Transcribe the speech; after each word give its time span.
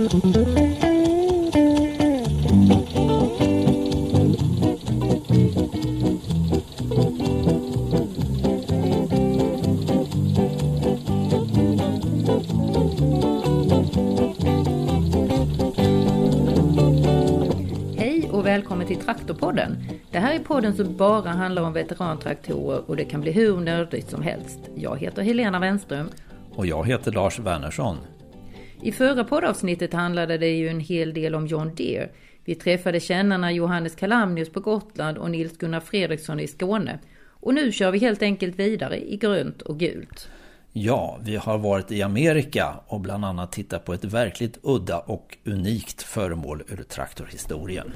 Hej 0.00 0.08
och 18.32 18.46
välkommen 18.46 18.86
till 18.86 18.96
Traktorpodden. 18.96 19.76
Det 20.10 20.18
här 20.18 20.34
är 20.34 20.38
podden 20.38 20.76
som 20.76 20.96
bara 20.96 21.30
handlar 21.30 21.62
om 21.62 21.72
veterantraktorer 21.72 22.90
och 22.90 22.96
det 22.96 23.04
kan 23.04 23.20
bli 23.20 23.32
hur 23.32 23.56
nördigt 23.56 24.10
som 24.10 24.22
helst. 24.22 24.58
Jag 24.74 24.98
heter 24.98 25.22
Helena 25.22 25.58
Wenström. 25.58 26.08
Och 26.54 26.66
jag 26.66 26.86
heter 26.86 27.12
Lars 27.12 27.38
Wernersson. 27.38 27.96
I 28.82 28.92
förra 28.92 29.24
poddavsnittet 29.24 29.92
handlade 29.92 30.38
det 30.38 30.48
ju 30.48 30.68
en 30.68 30.80
hel 30.80 31.14
del 31.14 31.34
om 31.34 31.46
John 31.46 31.74
Deere. 31.74 32.08
Vi 32.44 32.54
träffade 32.54 33.00
kännarna 33.00 33.52
Johannes 33.52 33.94
Kalamnius 33.94 34.50
på 34.50 34.60
Gotland 34.60 35.18
och 35.18 35.30
Nils 35.30 35.58
Gunnar 35.58 35.80
Fredriksson 35.80 36.40
i 36.40 36.46
Skåne. 36.46 36.98
Och 37.40 37.54
nu 37.54 37.72
kör 37.72 37.90
vi 37.90 37.98
helt 37.98 38.22
enkelt 38.22 38.58
vidare 38.58 39.12
i 39.12 39.16
grönt 39.16 39.62
och 39.62 39.78
gult. 39.78 40.28
Ja, 40.72 41.18
vi 41.22 41.36
har 41.36 41.58
varit 41.58 41.92
i 41.92 42.02
Amerika 42.02 42.74
och 42.86 43.00
bland 43.00 43.24
annat 43.24 43.52
tittat 43.52 43.84
på 43.84 43.92
ett 43.92 44.04
verkligt 44.04 44.58
udda 44.62 44.98
och 44.98 45.38
unikt 45.44 46.02
föremål 46.02 46.62
ur 46.68 46.82
traktorhistorien. 46.82 47.92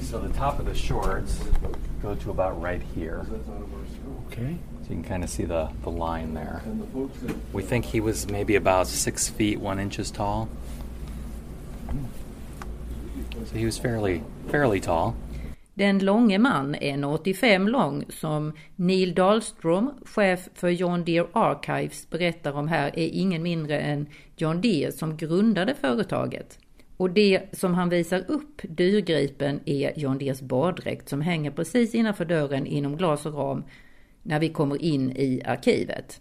So 0.00 0.18
the 0.18 0.28
top 0.28 0.60
of 0.60 0.66
the 0.72 0.74
shorts 0.74 1.40
go 2.02 2.14
to 2.14 2.30
about 2.30 2.60
right 2.60 2.82
here. 2.94 3.24
Okay. 4.26 4.56
So 4.82 4.88
you 4.88 4.96
can 4.96 5.04
kind 5.04 5.24
of 5.24 5.30
see 5.30 5.44
the, 5.44 5.68
the 5.82 5.90
line 5.90 6.34
there. 6.34 6.62
We 7.52 7.62
think 7.62 7.84
he 7.84 8.00
was 8.00 8.28
maybe 8.28 8.56
about 8.56 8.86
six 8.86 9.28
feet 9.28 9.60
one 9.60 9.78
inches 9.78 10.10
tall. 10.10 10.48
So 13.46 13.56
he 13.56 13.64
was 13.64 13.78
fairly 13.78 14.22
fairly 14.50 14.80
tall. 14.80 15.14
Den 15.74 15.98
långe 15.98 16.38
man 16.38 16.74
är 16.74 16.96
1,85 16.96 17.68
lång 17.68 18.04
som 18.08 18.52
Neil 18.76 19.14
Dahlström, 19.14 19.90
chef 20.04 20.48
för 20.54 20.68
John 20.68 21.04
Deere 21.04 21.26
Archives, 21.32 22.10
berättar 22.10 22.52
om 22.52 22.68
här 22.68 22.98
är 22.98 23.08
ingen 23.08 23.42
mindre 23.42 23.80
än 23.80 24.06
John 24.36 24.60
Deere 24.60 24.92
som 24.92 25.16
grundade 25.16 25.74
företaget. 25.74 26.58
Och 27.02 27.10
det 27.10 27.40
som 27.52 27.74
han 27.74 27.88
visar 27.88 28.24
upp, 28.28 28.62
dyrgripen, 28.62 29.60
är 29.64 29.98
John 29.98 30.18
Deers 30.18 30.40
baddräkt 30.40 31.08
som 31.08 31.20
hänger 31.20 31.50
precis 31.50 31.94
innanför 31.94 32.24
dörren 32.24 32.66
inom 32.66 32.96
glas 32.96 33.26
och 33.26 33.34
ram 33.34 33.64
när 34.22 34.40
vi 34.40 34.48
kommer 34.48 34.82
in 34.82 35.10
i 35.10 35.42
arkivet. 35.44 36.20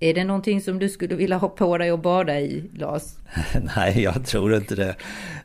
Är 0.00 0.14
det 0.14 0.24
någonting 0.24 0.60
som 0.60 0.78
du 0.78 0.88
skulle 0.88 1.14
vilja 1.14 1.36
ha 1.36 1.48
på 1.48 1.78
dig 1.78 1.92
och 1.92 1.98
bada 1.98 2.40
i, 2.40 2.70
Lars? 2.74 3.02
Nej, 3.76 4.02
jag 4.02 4.26
tror 4.26 4.54
inte 4.54 4.74
det. 4.74 4.96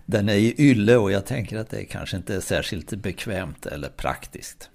Den 0.06 0.30
är 0.30 0.36
i 0.36 0.56
ylle 0.58 0.98
och 0.98 1.12
jag 1.12 1.26
tänker 1.26 1.58
att 1.58 1.70
det 1.70 1.86
kanske 1.86 2.18
inte 2.18 2.36
är 2.36 2.40
särskilt 2.40 2.90
bekvämt 2.94 3.66
eller 3.66 3.90
praktiskt. 3.90 4.70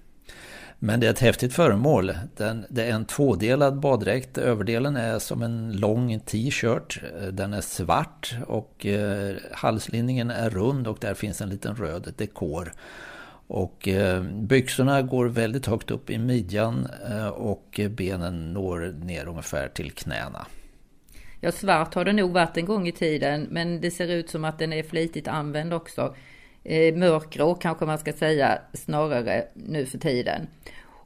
Men 0.85 0.99
det 0.99 1.07
är 1.07 1.11
ett 1.11 1.19
häftigt 1.19 1.53
föremål. 1.53 2.11
Den, 2.37 2.65
det 2.69 2.83
är 2.83 2.91
en 2.91 3.05
tvådelad 3.05 3.79
baddräkt. 3.79 4.37
Överdelen 4.37 4.95
är 4.95 5.19
som 5.19 5.41
en 5.41 5.77
lång 5.77 6.19
t-shirt. 6.19 7.01
Den 7.31 7.53
är 7.53 7.61
svart 7.61 8.35
och 8.47 8.85
eh, 8.85 9.35
halslinningen 9.51 10.29
är 10.29 10.49
rund 10.49 10.87
och 10.87 10.97
där 11.01 11.13
finns 11.13 11.41
en 11.41 11.49
liten 11.49 11.75
röd 11.75 12.13
dekor. 12.17 12.73
Och 13.47 13.87
eh, 13.87 14.23
byxorna 14.23 15.01
går 15.01 15.25
väldigt 15.25 15.65
högt 15.65 15.91
upp 15.91 16.09
i 16.09 16.17
midjan 16.17 16.87
eh, 17.09 17.27
och 17.27 17.79
benen 17.89 18.53
når 18.53 18.79
ner 19.05 19.27
ungefär 19.27 19.67
till 19.67 19.91
knäna. 19.91 20.45
Ja, 21.39 21.51
svart 21.51 21.93
har 21.93 22.05
det 22.05 22.13
nog 22.13 22.31
varit 22.31 22.57
en 22.57 22.65
gång 22.65 22.87
i 22.87 22.91
tiden, 22.91 23.47
men 23.51 23.81
det 23.81 23.91
ser 23.91 24.07
ut 24.07 24.29
som 24.29 24.45
att 24.45 24.59
den 24.59 24.73
är 24.73 24.83
flitigt 24.83 25.27
använd 25.27 25.73
också. 25.73 26.15
Eh, 26.63 26.95
mörkgrå 26.95 27.55
kanske 27.55 27.85
man 27.85 27.97
ska 27.97 28.13
säga 28.13 28.59
snarare 28.73 29.45
nu 29.53 29.85
för 29.85 29.97
tiden. 29.97 30.47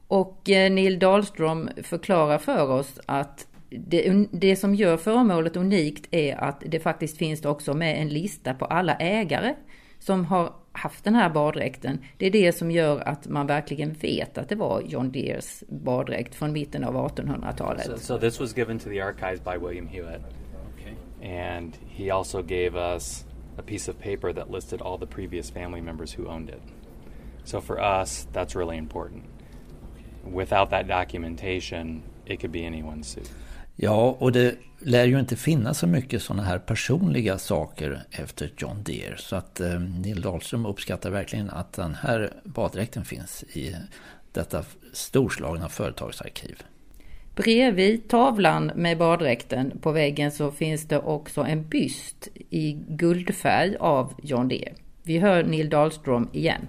Och 0.08 0.50
eh, 0.50 0.72
Neil 0.72 0.98
Dahlström 0.98 1.70
förklarar 1.82 2.38
för 2.38 2.70
oss 2.70 3.00
att 3.06 3.46
det, 3.70 4.26
det, 4.30 4.56
som 4.56 4.74
gör 4.74 4.96
föremålet 4.96 5.56
unikt 5.56 6.08
är 6.10 6.36
att 6.36 6.62
det 6.66 6.80
faktiskt 6.80 7.18
finns 7.18 7.44
också 7.44 7.74
med 7.74 8.02
en 8.02 8.08
lista 8.08 8.54
på 8.54 8.64
alla 8.64 8.94
ägare 8.94 9.54
som 9.98 10.24
har 10.24 10.52
haft 10.72 11.04
den 11.04 11.14
här 11.14 11.30
baddräkten. 11.30 11.98
Det 12.16 12.26
är 12.26 12.30
det 12.30 12.52
som 12.52 12.70
gör 12.70 13.00
att 13.00 13.28
man 13.28 13.46
verkligen 13.46 13.92
vet 13.92 14.38
att 14.38 14.48
det 14.48 14.54
var 14.54 14.82
John 14.86 15.12
Deeres 15.12 15.64
baddräkt 15.68 16.34
från 16.34 16.52
mitten 16.52 16.84
av 16.84 16.94
1800-talet. 16.94 17.86
So, 17.86 17.98
so 17.98 18.18
this 18.18 18.40
was 18.40 18.56
given 18.56 18.78
to 18.78 18.88
the 18.88 19.00
archives 19.00 19.44
by 19.44 19.66
William 19.66 19.86
Hewitt. 19.86 20.22
And 21.22 21.76
he 21.88 22.10
also 22.10 22.42
gave 22.42 22.76
us 22.76 23.24
a 23.58 23.62
piece 23.62 23.90
of 23.90 23.98
paper 23.98 24.32
that 24.32 24.50
listed 24.50 24.80
all 24.80 24.98
the 24.98 25.06
previous 25.06 25.50
family 25.50 25.80
members 25.80 26.18
who 26.18 26.28
owned 26.28 26.48
it. 26.48 26.62
So 27.44 27.60
for 27.60 27.80
us, 27.80 28.26
that's 28.32 28.54
really 28.54 28.76
important. 28.76 29.22
Without 30.24 30.70
that 30.70 30.86
documentation, 30.88 32.02
it 32.26 32.40
could 32.40 32.52
be 32.52 32.60
anyone's 32.60 33.04
suit. 33.04 33.30
Ja, 33.80 34.16
och 34.18 34.32
det 34.32 34.56
lär 34.78 35.04
ju 35.04 35.18
inte 35.18 35.36
finnas 35.36 35.78
så 35.78 35.86
mycket 35.86 36.22
sådana 36.22 36.42
här 36.42 36.58
personliga 36.58 37.38
saker 37.38 38.02
efter 38.10 38.52
John 38.56 38.82
Deere. 38.82 39.16
Så 39.18 39.36
att 39.36 39.60
eh, 39.60 39.80
Neil 39.80 40.20
Dahlström 40.20 40.66
uppskattar 40.66 41.10
verkligen 41.10 41.50
att 41.50 41.72
den 41.72 41.94
här 41.94 42.32
baddräkten 42.44 43.04
finns 43.04 43.42
i 43.42 43.76
detta 44.32 44.64
storslagna 44.92 45.68
företagsarkiv. 45.68 46.62
Bredvid 47.38 48.08
tavlan 48.08 48.72
med 48.74 48.98
baddräkten 48.98 49.78
på 49.80 49.92
väggen 49.92 50.32
så 50.32 50.50
finns 50.50 50.84
det 50.84 50.98
också 50.98 51.40
en 51.40 51.68
byst 51.68 52.28
i 52.50 52.78
guldfärg 52.88 53.76
av 53.80 54.14
John 54.22 54.48
Deere. 54.48 54.72
Vi 55.02 55.18
hör 55.18 55.42
Neil 55.42 55.68
Dahlström 55.70 56.28
igen. 56.32 56.60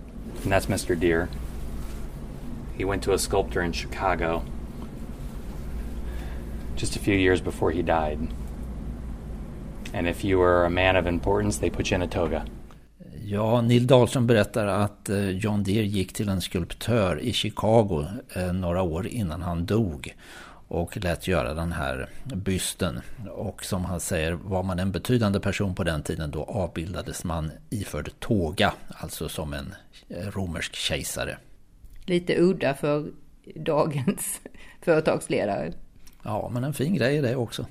And 0.44 0.54
that's 0.54 0.70
Mr. 0.70 0.96
Deere. 0.96 1.28
He 2.78 2.86
went 2.86 3.04
to 3.04 3.14
a 3.14 3.18
sculptor 3.18 3.64
in 3.64 3.74
Chicago 3.74 4.42
just 6.78 6.96
a 6.96 7.00
few 7.00 7.16
years 7.16 7.44
before 7.44 7.72
he 7.72 7.82
died. 7.82 8.28
And 9.94 10.08
if 10.08 10.26
you 10.26 10.40
were 10.40 10.66
a 10.66 10.70
man 10.70 10.96
of 10.96 11.08
importance, 11.08 11.60
they 11.60 11.70
put 11.70 11.92
you 11.92 11.96
in 11.96 12.02
a 12.02 12.12
toga. 12.12 12.44
Ja, 13.26 13.62
Neil 13.62 13.88
Dahlström 13.88 14.28
berättar 14.28 14.68
att 14.68 15.10
eh, 15.10 15.30
John 15.30 15.64
Deere 15.64 15.86
gick 15.86 16.14
till 16.14 16.30
en 16.30 16.42
skulptör 16.42 17.20
i 17.22 17.34
Chicago 17.34 18.06
eh, 18.36 18.54
några 18.54 18.82
år 18.82 19.08
innan 19.08 19.42
han 19.42 19.66
dog 19.66 20.14
och 20.70 20.98
lät 20.98 21.28
göra 21.28 21.54
den 21.54 21.72
här 21.72 22.10
bysten. 22.24 23.02
Och 23.30 23.66
som 23.66 23.86
han 23.86 24.00
säger, 24.00 24.32
var 24.34 24.64
man 24.64 24.80
en 24.80 24.92
betydande 24.92 25.40
person 25.40 25.76
på 25.76 25.84
den 25.84 26.04
tiden 26.04 26.32
då 26.32 26.44
avbildades 26.44 27.24
man 27.24 27.52
iförd 27.70 28.12
tåga, 28.20 28.74
alltså 28.88 29.30
som 29.30 29.54
en 29.54 29.76
romersk 30.10 30.76
kejsare. 30.76 31.38
Lite 32.06 32.42
udda 32.42 32.74
för 32.74 33.12
dagens 33.56 34.42
företagsledare. 34.82 35.74
Ja, 36.24 36.50
men 36.54 36.64
en 36.64 36.74
fin 36.74 36.94
grej 36.94 37.18
är 37.18 37.22
det 37.22 37.36
också. 37.36 37.66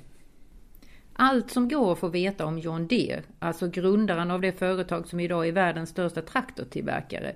Allt 1.13 1.51
som 1.51 1.69
går 1.69 1.91
att 1.91 1.99
få 1.99 2.07
veta 2.07 2.45
om 2.45 2.59
John 2.59 2.87
Deere, 2.87 3.23
alltså 3.39 3.67
grundaren 3.67 4.31
av 4.31 4.41
det 4.41 4.51
företag 4.51 5.07
som 5.07 5.19
idag 5.19 5.47
är 5.47 5.51
världens 5.51 5.89
största 5.89 6.21
traktortillverkare, 6.21 7.35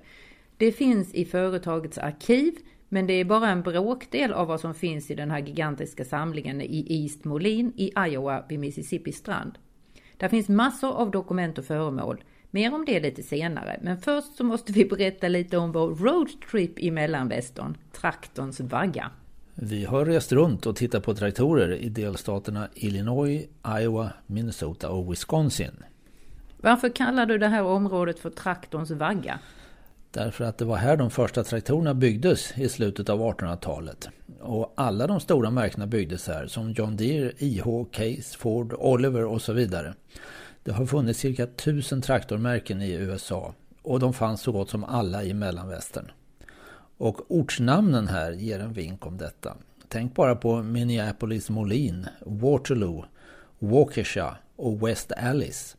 det 0.56 0.72
finns 0.72 1.14
i 1.14 1.24
företagets 1.24 1.98
arkiv, 1.98 2.54
men 2.88 3.06
det 3.06 3.12
är 3.12 3.24
bara 3.24 3.50
en 3.50 3.62
bråkdel 3.62 4.32
av 4.32 4.46
vad 4.46 4.60
som 4.60 4.74
finns 4.74 5.10
i 5.10 5.14
den 5.14 5.30
här 5.30 5.38
gigantiska 5.38 6.04
samlingen 6.04 6.60
i 6.60 6.86
East 6.88 7.24
Moline 7.24 7.72
i 7.76 7.92
Iowa 7.98 8.44
vid 8.48 8.58
Mississippi 8.58 9.12
strand. 9.12 9.58
Där 10.16 10.28
finns 10.28 10.48
massor 10.48 10.92
av 10.92 11.10
dokument 11.10 11.58
och 11.58 11.64
föremål. 11.64 12.24
Mer 12.50 12.74
om 12.74 12.84
det 12.84 13.00
lite 13.00 13.22
senare, 13.22 13.80
men 13.82 13.98
först 13.98 14.36
så 14.36 14.44
måste 14.44 14.72
vi 14.72 14.84
berätta 14.84 15.28
lite 15.28 15.56
om 15.56 15.72
vår 15.72 15.94
roadtrip 15.94 16.78
i 16.78 16.90
mellanvästern, 16.90 17.76
traktorns 17.92 18.60
vagga. 18.60 19.10
Vi 19.54 19.84
har 19.84 20.04
rest 20.04 20.32
runt 20.32 20.66
och 20.66 20.76
tittat 20.76 21.04
på 21.04 21.14
traktorer 21.14 21.76
i 21.76 21.88
delstaterna 21.88 22.68
Illinois, 22.74 23.46
Iowa, 23.80 24.10
Minnesota 24.26 24.90
och 24.90 25.12
Wisconsin. 25.12 25.84
Varför 26.56 26.88
kallar 26.88 27.26
du 27.26 27.38
det 27.38 27.48
här 27.48 27.62
området 27.62 28.18
för 28.18 28.30
traktorns 28.30 28.90
vagga? 28.90 29.38
Därför 30.14 30.44
att 30.44 30.58
det 30.58 30.64
var 30.64 30.76
här 30.76 30.96
de 30.96 31.10
första 31.10 31.44
traktorerna 31.44 31.94
byggdes 31.94 32.58
i 32.58 32.68
slutet 32.68 33.08
av 33.08 33.20
1800-talet. 33.20 34.08
Och 34.40 34.72
alla 34.76 35.06
de 35.06 35.20
stora 35.20 35.50
märkena 35.50 35.86
byggdes 35.86 36.28
här 36.28 36.46
som 36.46 36.72
John 36.72 36.96
Deere, 36.96 37.32
IH, 37.38 37.64
Case, 37.90 38.38
Ford, 38.38 38.74
Oliver 38.78 39.24
och 39.24 39.42
så 39.42 39.52
vidare. 39.52 39.94
Det 40.62 40.72
har 40.72 40.86
funnits 40.86 41.18
cirka 41.20 41.46
tusen 41.46 42.02
traktormärken 42.02 42.82
i 42.82 42.92
USA 42.92 43.54
och 43.82 44.00
de 44.00 44.12
fanns 44.12 44.40
så 44.40 44.52
gott 44.52 44.70
som 44.70 44.84
alla 44.84 45.24
i 45.24 45.34
mellanvästern. 45.34 46.10
Och 46.98 47.30
ortsnamnen 47.30 48.08
här 48.08 48.32
ger 48.32 48.60
en 48.60 48.72
vink 48.72 49.06
om 49.06 49.16
detta. 49.16 49.56
Tänk 49.88 50.14
bara 50.14 50.36
på 50.36 50.62
Minneapolis 50.62 51.50
Moline, 51.50 52.06
Waterloo, 52.20 53.04
Waukesha 53.58 54.36
och 54.56 54.88
West 54.88 55.12
Alice. 55.12 55.76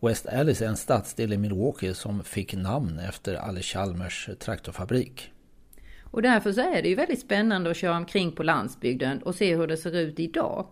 West 0.00 0.26
Alice 0.26 0.64
är 0.64 0.68
en 0.68 0.76
stadsdel 0.76 1.32
i 1.32 1.38
Milwaukee 1.38 1.94
som 1.94 2.24
fick 2.24 2.54
namn 2.54 2.98
efter 2.98 3.34
Alle 3.34 3.60
Chalmers 3.60 4.28
traktorfabrik. 4.38 5.32
Och 6.10 6.22
därför 6.22 6.52
så 6.52 6.60
är 6.60 6.82
det 6.82 6.88
ju 6.88 6.94
väldigt 6.94 7.20
spännande 7.20 7.70
att 7.70 7.76
köra 7.76 7.96
omkring 7.96 8.32
på 8.32 8.42
landsbygden 8.42 9.22
och 9.22 9.34
se 9.34 9.56
hur 9.56 9.66
det 9.66 9.76
ser 9.76 9.96
ut 9.96 10.20
idag. 10.20 10.66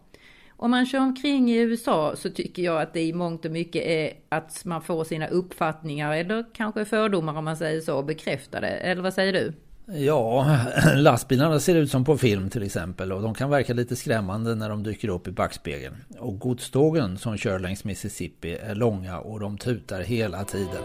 Om 0.56 0.70
man 0.70 0.86
kör 0.86 1.00
omkring 1.00 1.50
i 1.50 1.56
USA 1.56 2.16
så 2.16 2.30
tycker 2.30 2.62
jag 2.62 2.82
att 2.82 2.92
det 2.92 3.02
i 3.02 3.12
mångt 3.12 3.44
och 3.44 3.50
mycket 3.50 3.82
är 3.82 4.12
att 4.28 4.64
man 4.64 4.82
får 4.82 5.04
sina 5.04 5.26
uppfattningar 5.26 6.12
eller 6.12 6.44
kanske 6.54 6.84
fördomar 6.84 7.38
om 7.38 7.44
man 7.44 7.56
säger 7.56 7.80
så 7.80 8.02
bekräftade. 8.02 8.68
Eller 8.68 9.02
vad 9.02 9.14
säger 9.14 9.32
du? 9.32 9.52
Ja, 9.86 10.46
lastbilarna 10.96 11.60
ser 11.60 11.74
ut 11.74 11.90
som 11.90 12.04
på 12.04 12.18
film 12.18 12.50
till 12.50 12.62
exempel 12.62 13.12
och 13.12 13.22
de 13.22 13.34
kan 13.34 13.50
verka 13.50 13.74
lite 13.74 13.96
skrämmande 13.96 14.54
när 14.54 14.68
de 14.68 14.82
dyker 14.82 15.08
upp 15.08 15.28
i 15.28 15.30
backspegeln. 15.30 15.96
Och 16.18 16.38
godstågen 16.38 17.18
som 17.18 17.36
kör 17.36 17.58
längs 17.58 17.84
Mississippi 17.84 18.54
är 18.54 18.74
långa 18.74 19.18
och 19.18 19.40
de 19.40 19.58
tutar 19.58 20.00
hela 20.00 20.44
tiden. 20.44 20.82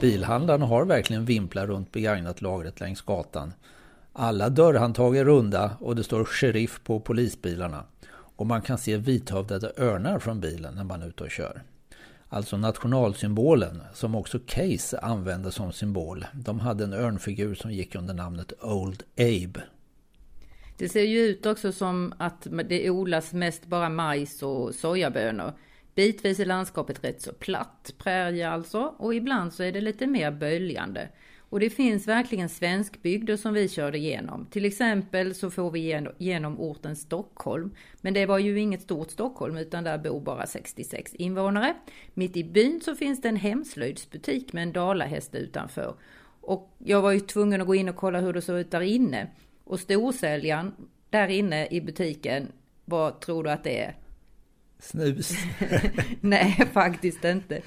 Bilhandlarna 0.00 0.66
har 0.66 0.84
verkligen 0.84 1.24
vimplar 1.24 1.66
runt 1.66 1.92
begagnat 1.92 2.42
lagret 2.42 2.80
längs 2.80 3.00
gatan. 3.00 3.52
Alla 4.12 4.48
dörrhandtag 4.48 5.16
är 5.16 5.24
runda 5.24 5.70
och 5.80 5.96
det 5.96 6.04
står 6.04 6.24
sheriff 6.24 6.80
på 6.84 7.00
polisbilarna. 7.00 7.84
Och 8.38 8.46
man 8.46 8.62
kan 8.62 8.78
se 8.78 8.96
vithövdade 8.96 9.72
örnar 9.76 10.18
från 10.18 10.40
bilen 10.40 10.74
när 10.74 10.84
man 10.84 11.02
är 11.02 11.08
ute 11.08 11.24
och 11.24 11.30
kör. 11.30 11.62
Alltså 12.28 12.56
nationalsymbolen 12.56 13.82
som 13.94 14.14
också 14.14 14.38
Case 14.46 14.98
använde 14.98 15.52
som 15.52 15.72
symbol. 15.72 16.26
De 16.34 16.60
hade 16.60 16.84
en 16.84 16.92
örnfigur 16.92 17.54
som 17.54 17.72
gick 17.72 17.94
under 17.94 18.14
namnet 18.14 18.52
Old 18.62 19.02
Abe. 19.16 19.62
Det 20.76 20.88
ser 20.88 21.02
ju 21.02 21.18
ut 21.18 21.46
också 21.46 21.72
som 21.72 22.14
att 22.18 22.46
det 22.68 22.90
odlas 22.90 23.32
mest 23.32 23.66
bara 23.66 23.88
majs 23.88 24.42
och 24.42 24.74
sojabönor. 24.74 25.52
Bitvis 25.94 26.40
är 26.40 26.46
landskapet 26.46 27.04
rätt 27.04 27.22
så 27.22 27.32
platt, 27.32 27.94
prärie 27.98 28.50
alltså, 28.50 28.94
och 28.98 29.14
ibland 29.14 29.52
så 29.52 29.62
är 29.62 29.72
det 29.72 29.80
lite 29.80 30.06
mer 30.06 30.30
böljande. 30.30 31.08
Och 31.50 31.60
det 31.60 31.70
finns 31.70 32.08
verkligen 32.08 32.48
svenskbygder 32.48 33.36
som 33.36 33.54
vi 33.54 33.68
körde 33.68 33.98
igenom. 33.98 34.46
Till 34.50 34.64
exempel 34.64 35.34
så 35.34 35.50
får 35.50 35.70
vi 35.70 36.00
genom 36.18 36.60
orten 36.60 36.96
Stockholm. 36.96 37.74
Men 38.00 38.14
det 38.14 38.26
var 38.26 38.38
ju 38.38 38.60
inget 38.60 38.82
stort 38.82 39.10
Stockholm 39.10 39.56
utan 39.56 39.84
där 39.84 39.98
bor 39.98 40.20
bara 40.20 40.46
66 40.46 41.14
invånare. 41.14 41.74
Mitt 42.14 42.36
i 42.36 42.44
byn 42.44 42.80
så 42.80 42.96
finns 42.96 43.20
det 43.20 43.28
en 43.28 43.36
hemslöjdsbutik 43.36 44.52
med 44.52 44.62
en 44.62 44.72
dalahäst 44.72 45.34
utanför. 45.34 45.94
Och 46.40 46.74
jag 46.78 47.02
var 47.02 47.12
ju 47.12 47.20
tvungen 47.20 47.60
att 47.60 47.66
gå 47.66 47.74
in 47.74 47.88
och 47.88 47.96
kolla 47.96 48.20
hur 48.20 48.32
det 48.32 48.42
såg 48.42 48.58
ut 48.58 48.70
där 48.70 48.80
inne. 48.80 49.30
Och 49.64 49.80
storsäljaren 49.80 50.74
där 51.10 51.28
inne 51.28 51.66
i 51.66 51.80
butiken, 51.80 52.52
vad 52.84 53.20
tror 53.20 53.44
du 53.44 53.50
att 53.50 53.64
det 53.64 53.80
är? 53.80 53.96
Snus? 54.78 55.32
Nej, 56.20 56.68
faktiskt 56.72 57.24
inte. 57.24 57.60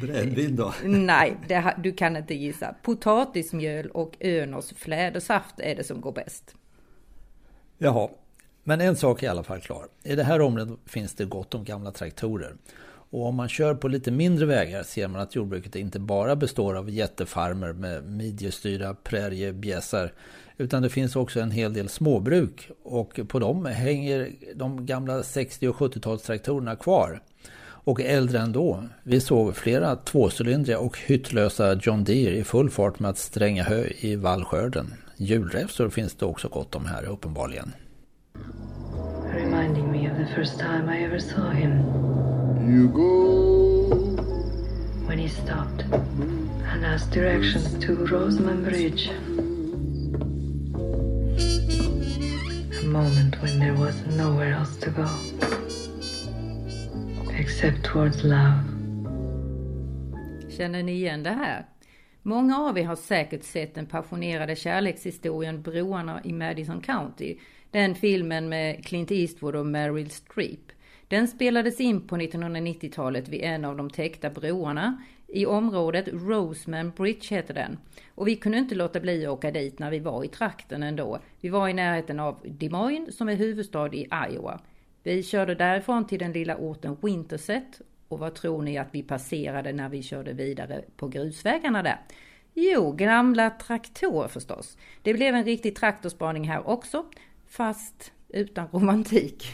Brännvin 0.00 0.56
då? 0.56 0.74
Nej, 0.84 1.36
det, 1.48 1.74
du 1.78 1.92
kan 1.92 2.16
inte 2.16 2.34
gissa. 2.34 2.74
Potatismjöl 2.82 3.90
och 3.90 4.16
Öners 4.20 4.72
flädersaft 4.76 5.60
är 5.60 5.74
det 5.74 5.84
som 5.84 6.00
går 6.00 6.12
bäst. 6.12 6.54
Jaha, 7.78 8.08
men 8.64 8.80
en 8.80 8.96
sak 8.96 9.22
är 9.22 9.26
i 9.26 9.30
alla 9.30 9.42
fall 9.42 9.60
klar. 9.60 9.86
I 10.02 10.14
det 10.14 10.24
här 10.24 10.40
området 10.40 10.78
finns 10.86 11.14
det 11.14 11.24
gott 11.24 11.54
om 11.54 11.64
gamla 11.64 11.92
traktorer. 11.92 12.56
Och 13.10 13.26
om 13.26 13.34
man 13.34 13.48
kör 13.48 13.74
på 13.74 13.88
lite 13.88 14.10
mindre 14.10 14.46
vägar 14.46 14.82
ser 14.82 15.08
man 15.08 15.20
att 15.20 15.34
jordbruket 15.34 15.76
inte 15.76 15.98
bara 15.98 16.36
består 16.36 16.74
av 16.76 16.90
jättefarmer 16.90 17.72
med 17.72 18.04
midjestyrda 18.04 18.94
präriebjässar 18.94 20.12
utan 20.60 20.82
det 20.82 20.88
finns 20.88 21.16
också 21.16 21.40
en 21.40 21.50
hel 21.50 21.72
del 21.72 21.88
småbruk 21.88 22.70
och 22.82 23.20
på 23.28 23.38
dem 23.38 23.66
hänger 23.66 24.30
de 24.54 24.86
gamla 24.86 25.22
60 25.22 25.68
och 25.68 25.76
70-talstraktorerna 25.76 26.76
kvar. 26.76 27.20
Och 27.62 28.00
äldre 28.00 28.38
ändå. 28.38 28.84
Vi 29.02 29.20
såg 29.20 29.56
flera 29.56 29.96
tvåcylindriga 29.96 30.78
och 30.78 30.98
hyttlösa 30.98 31.74
John 31.82 32.04
Deere 32.04 32.36
i 32.36 32.44
full 32.44 32.70
fart 32.70 32.98
med 32.98 33.10
att 33.10 33.18
stränga 33.18 33.62
hö 33.62 33.84
i 33.98 34.16
vallskörden. 34.16 34.94
Julräfsor 35.16 35.90
finns 35.90 36.14
det 36.14 36.26
också 36.26 36.48
gott 36.48 36.74
om 36.74 36.86
här 36.86 37.04
uppenbarligen. 37.04 37.72
Reminding 39.34 39.92
me 39.92 40.10
of 40.10 40.16
the 40.16 40.34
first 40.34 40.58
time 40.58 40.98
I 40.98 41.04
ever 41.04 41.18
saw 41.18 41.60
him. 41.60 42.29
You 42.68 42.88
go. 42.88 43.96
When 45.06 45.18
he 45.18 45.28
stopped 45.28 45.82
and 45.82 46.84
asked 46.84 47.10
directions 47.10 47.78
to 47.84 47.96
Roseman 47.96 48.64
Bridge. 48.64 49.10
moment 52.90 53.40
when 53.42 53.60
there 53.60 53.74
was 53.74 53.94
nowhere 54.16 54.52
else 54.52 54.76
to 54.76 54.90
go 54.90 55.08
except 57.38 57.84
towards 57.84 58.24
love. 58.24 58.64
Känner 60.56 60.82
ni 60.82 60.92
igen 60.92 61.22
det 61.22 61.30
här? 61.30 61.66
Många 62.22 62.58
av 62.58 62.78
er 62.78 62.84
har 62.84 62.96
säkert 62.96 63.44
sett 63.44 63.74
den 63.74 63.86
passionerade 63.86 64.56
kärlekshistorien 64.56 65.62
Broarna 65.62 66.20
i 66.24 66.32
Madison 66.32 66.80
County. 66.80 67.36
Den 67.70 67.94
filmen 67.94 68.48
med 68.48 68.84
Clint 68.84 69.10
Eastwood 69.10 69.56
och 69.56 69.66
Meryl 69.66 70.10
Streep. 70.10 70.72
Den 71.10 71.28
spelades 71.28 71.80
in 71.80 72.06
på 72.06 72.16
1990-talet 72.16 73.28
vid 73.28 73.40
en 73.42 73.64
av 73.64 73.76
de 73.76 73.90
täckta 73.90 74.30
broarna 74.30 75.02
i 75.26 75.46
området 75.46 76.08
Roseman 76.12 76.92
Bridge 76.96 77.34
heter 77.34 77.54
den. 77.54 77.78
Och 78.14 78.28
vi 78.28 78.36
kunde 78.36 78.58
inte 78.58 78.74
låta 78.74 79.00
bli 79.00 79.26
att 79.26 79.32
åka 79.32 79.50
dit 79.50 79.78
när 79.78 79.90
vi 79.90 79.98
var 79.98 80.24
i 80.24 80.28
trakten 80.28 80.82
ändå. 80.82 81.18
Vi 81.40 81.48
var 81.48 81.68
i 81.68 81.72
närheten 81.72 82.20
av 82.20 82.40
Des 82.44 82.70
Moines 82.70 83.16
som 83.16 83.28
är 83.28 83.36
huvudstad 83.36 83.94
i 83.94 84.08
Iowa. 84.30 84.60
Vi 85.02 85.22
körde 85.22 85.54
därifrån 85.54 86.06
till 86.06 86.18
den 86.18 86.32
lilla 86.32 86.56
orten 86.56 86.96
Winterset. 87.02 87.80
Och 88.08 88.18
vad 88.18 88.34
tror 88.34 88.62
ni 88.62 88.78
att 88.78 88.88
vi 88.90 89.02
passerade 89.02 89.72
när 89.72 89.88
vi 89.88 90.02
körde 90.02 90.32
vidare 90.32 90.84
på 90.96 91.08
grusvägarna 91.08 91.82
där? 91.82 92.00
Jo, 92.54 92.92
gamla 92.92 93.50
traktorer 93.50 94.28
förstås. 94.28 94.78
Det 95.02 95.14
blev 95.14 95.34
en 95.34 95.44
riktig 95.44 95.76
traktorspaning 95.76 96.48
här 96.48 96.68
också, 96.68 97.04
fast 97.46 98.12
utan 98.28 98.68
romantik. 98.72 99.44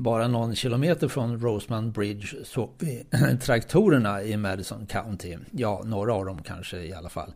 Bara 0.00 0.28
någon 0.28 0.54
kilometer 0.54 1.08
från 1.08 1.40
Roseman 1.40 1.92
Bridge 1.92 2.44
såg 2.44 2.70
vi 2.78 3.04
traktorerna 3.40 4.22
i 4.22 4.36
Madison 4.36 4.86
County. 4.86 5.36
Ja, 5.50 5.82
några 5.84 6.14
av 6.14 6.24
dem 6.24 6.42
kanske 6.42 6.78
i 6.78 6.92
alla 6.92 7.08
fall. 7.08 7.32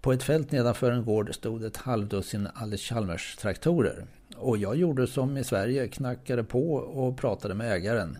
På 0.00 0.12
ett 0.12 0.22
fält 0.22 0.52
nedanför 0.52 0.90
en 0.90 1.04
gård 1.04 1.34
stod 1.34 1.64
ett 1.64 1.76
halvdussin 1.76 2.48
Alice 2.54 2.94
Chalmers 2.94 3.36
traktorer. 3.36 4.06
Och 4.36 4.58
jag 4.58 4.76
gjorde 4.76 5.06
som 5.06 5.36
i 5.36 5.44
Sverige, 5.44 5.88
knackade 5.88 6.44
på 6.44 6.74
och 6.74 7.18
pratade 7.18 7.54
med 7.54 7.72
ägaren. 7.72 8.18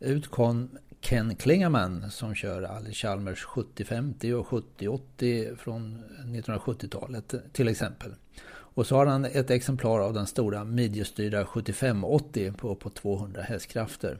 Ut 0.00 0.28
kom 0.28 0.68
Ken 1.00 1.36
Klingaman 1.36 2.10
som 2.10 2.34
kör 2.34 2.62
Alice 2.62 2.94
Chalmers 2.94 3.44
7050 3.44 4.32
och 4.32 4.46
7080 4.46 5.56
från 5.56 6.04
1970-talet 6.24 7.34
till 7.52 7.68
exempel. 7.68 8.14
Och 8.74 8.86
så 8.86 8.96
har 8.96 9.06
han 9.06 9.24
ett 9.24 9.50
exemplar 9.50 10.00
av 10.00 10.14
den 10.14 10.26
stora 10.26 10.64
midjestyrda 10.64 11.46
7580 11.46 12.52
på 12.52 12.70
uppåt 12.70 12.94
200 12.94 13.42
hästkrafter. 13.42 14.18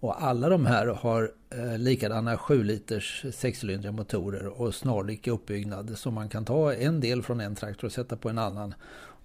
Och 0.00 0.22
alla 0.22 0.48
de 0.48 0.66
här 0.66 0.86
har 0.86 1.32
eh, 1.50 1.78
likadana 1.78 2.38
7 2.38 2.64
liters 2.64 3.24
sexcylindriga 3.32 3.92
motorer 3.92 4.60
och 4.60 4.74
snarlik 4.74 5.26
uppbyggnad. 5.26 5.98
Så 5.98 6.10
man 6.10 6.28
kan 6.28 6.44
ta 6.44 6.74
en 6.74 7.00
del 7.00 7.22
från 7.22 7.40
en 7.40 7.54
traktor 7.54 7.86
och 7.86 7.92
sätta 7.92 8.16
på 8.16 8.28
en 8.28 8.38
annan. 8.38 8.74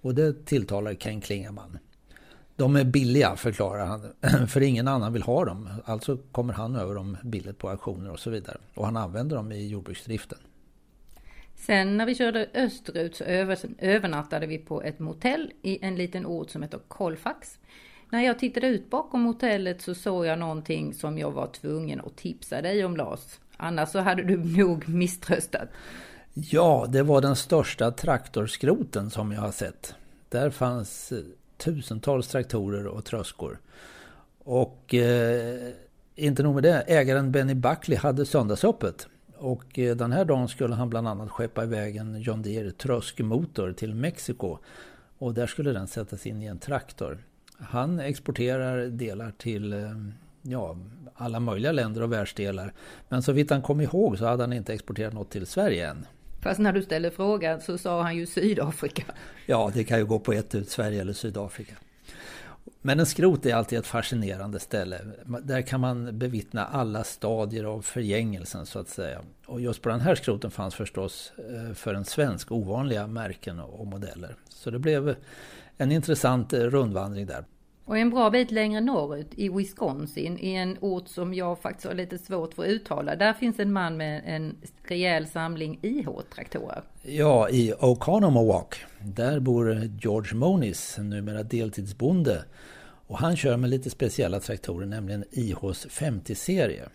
Och 0.01 0.15
det 0.15 0.45
tilltalar 0.45 0.93
Ken 0.93 1.21
Klingaman. 1.21 1.77
De 2.55 2.75
är 2.75 2.83
billiga 2.83 3.35
förklarar 3.35 3.85
han, 3.85 4.01
för 4.47 4.61
ingen 4.61 4.87
annan 4.87 5.13
vill 5.13 5.23
ha 5.23 5.45
dem. 5.45 5.69
Alltså 5.85 6.17
kommer 6.31 6.53
han 6.53 6.75
över 6.75 6.95
dem 6.95 7.17
billigt 7.23 7.57
på 7.57 7.69
auktioner 7.69 8.11
och 8.11 8.19
så 8.19 8.29
vidare. 8.29 8.57
Och 8.73 8.85
han 8.85 8.97
använder 8.97 9.35
dem 9.35 9.51
i 9.51 9.67
jordbruksdriften. 9.67 10.39
Sen 11.65 11.97
när 11.97 12.05
vi 12.05 12.15
körde 12.15 12.49
österut 12.53 13.15
så 13.15 13.23
övernattade 13.77 14.47
vi 14.47 14.57
på 14.57 14.81
ett 14.81 14.99
motell 14.99 15.51
i 15.61 15.85
en 15.85 15.95
liten 15.95 16.25
ort 16.25 16.49
som 16.49 16.61
heter 16.61 16.79
Kolfax. 16.87 17.59
När 18.09 18.21
jag 18.21 18.39
tittade 18.39 18.67
ut 18.67 18.89
bakom 18.89 19.21
motellet 19.21 19.81
så 19.81 19.95
såg 19.95 20.25
jag 20.25 20.39
någonting 20.39 20.93
som 20.93 21.17
jag 21.17 21.31
var 21.31 21.47
tvungen 21.47 22.01
att 22.01 22.15
tipsa 22.15 22.61
dig 22.61 22.85
om 22.85 22.97
Lars. 22.97 23.19
Annars 23.57 23.89
så 23.89 23.99
hade 23.99 24.23
du 24.23 24.37
nog 24.37 24.89
misströstat. 24.89 25.69
Ja, 26.33 26.85
det 26.89 27.03
var 27.03 27.21
den 27.21 27.35
största 27.35 27.91
traktorskroten 27.91 29.09
som 29.09 29.31
jag 29.31 29.41
har 29.41 29.51
sett. 29.51 29.95
Där 30.29 30.49
fanns 30.49 31.11
eh, 31.11 31.17
tusentals 31.57 32.27
traktorer 32.27 32.87
och 32.87 33.05
tröskor. 33.05 33.59
Och 34.43 34.93
eh, 34.93 35.73
inte 36.15 36.43
nog 36.43 36.53
med 36.53 36.63
det, 36.63 36.81
ägaren 36.81 37.31
Benny 37.31 37.53
Buckley 37.53 37.97
hade 37.97 38.25
söndagsöppet. 38.25 39.07
Och 39.43 39.79
eh, 39.79 39.95
den 39.95 40.11
här 40.11 40.25
dagen 40.25 40.47
skulle 40.47 40.75
han 40.75 40.89
bland 40.89 41.07
annat 41.07 41.29
skeppa 41.29 41.63
iväg 41.63 41.95
en 41.95 42.21
John 42.21 42.41
Deere 42.41 42.71
tröskmotor 42.71 43.73
till 43.73 43.95
Mexiko. 43.95 44.57
Och 45.17 45.33
där 45.33 45.47
skulle 45.47 45.73
den 45.73 45.87
sättas 45.87 46.25
in 46.25 46.41
i 46.41 46.45
en 46.45 46.59
traktor. 46.59 47.17
Han 47.57 47.99
exporterar 47.99 48.87
delar 48.87 49.31
till 49.37 49.73
eh, 49.73 49.79
ja, 50.41 50.77
alla 51.15 51.39
möjliga 51.39 51.71
länder 51.71 52.01
och 52.01 52.11
världsdelar. 52.11 52.73
Men 53.09 53.23
så 53.23 53.31
vitt 53.31 53.49
han 53.49 53.61
kom 53.61 53.81
ihåg 53.81 54.17
så 54.17 54.25
hade 54.25 54.43
han 54.43 54.53
inte 54.53 54.73
exporterat 54.73 55.13
något 55.13 55.31
till 55.31 55.45
Sverige 55.45 55.89
än. 55.89 56.05
Fast 56.41 56.59
när 56.59 56.73
du 56.73 56.81
ställde 56.81 57.11
frågan 57.11 57.61
så 57.61 57.77
sa 57.77 58.01
han 58.01 58.15
ju 58.15 58.25
Sydafrika. 58.25 59.03
Ja, 59.45 59.71
det 59.73 59.83
kan 59.83 59.97
ju 59.97 60.05
gå 60.05 60.19
på 60.19 60.33
ett 60.33 60.55
ut, 60.55 60.69
Sverige 60.69 61.01
eller 61.01 61.13
Sydafrika. 61.13 61.75
Men 62.81 62.99
en 62.99 63.05
skrot 63.05 63.45
är 63.45 63.55
alltid 63.55 63.79
ett 63.79 63.87
fascinerande 63.87 64.59
ställe. 64.59 64.99
Där 65.43 65.61
kan 65.61 65.79
man 65.79 66.19
bevittna 66.19 66.65
alla 66.65 67.03
stadier 67.03 67.63
av 67.63 67.81
förgängelsen 67.81 68.65
så 68.65 68.79
att 68.79 68.89
säga. 68.89 69.21
Och 69.45 69.61
just 69.61 69.81
på 69.81 69.89
den 69.89 70.01
här 70.01 70.15
skroten 70.15 70.51
fanns 70.51 70.75
förstås 70.75 71.33
eh, 71.37 71.73
för 71.73 71.93
en 71.93 72.05
svensk 72.05 72.51
ovanliga 72.51 73.07
märken 73.07 73.59
och 73.59 73.87
modeller. 73.87 74.35
Så 74.49 74.69
det 74.69 74.79
blev 74.79 75.15
en 75.77 75.91
intressant 75.91 76.53
eh, 76.53 76.59
rundvandring 76.59 77.25
där. 77.25 77.45
Och 77.85 77.97
en 77.97 78.09
bra 78.09 78.29
bit 78.29 78.51
längre 78.51 78.81
norrut 78.81 79.27
i 79.35 79.49
Wisconsin, 79.49 80.37
i 80.39 80.53
en 80.53 80.77
ort 80.81 81.07
som 81.07 81.33
jag 81.33 81.59
faktiskt 81.59 81.87
har 81.87 81.93
lite 81.93 82.17
svårt 82.17 82.53
för 82.53 82.63
att 82.63 82.69
uttala, 82.69 83.15
där 83.15 83.33
finns 83.33 83.59
en 83.59 83.73
man 83.73 83.97
med 83.97 84.21
en 84.25 84.55
rejäl 84.83 85.27
samling 85.27 85.79
IH-traktorer. 85.81 86.81
Ja, 87.01 87.49
i 87.49 87.73
Oconomowoc, 87.79 88.65
där 89.01 89.39
bor 89.39 89.89
George 90.01 90.35
Monis, 90.35 90.97
numera 90.99 91.43
deltidsbonde. 91.43 92.43
Och 93.07 93.17
han 93.17 93.35
kör 93.35 93.57
med 93.57 93.69
lite 93.69 93.89
speciella 93.89 94.39
traktorer, 94.39 94.85
nämligen 94.85 95.23
IHs 95.31 95.87
50-serie. 95.87 96.89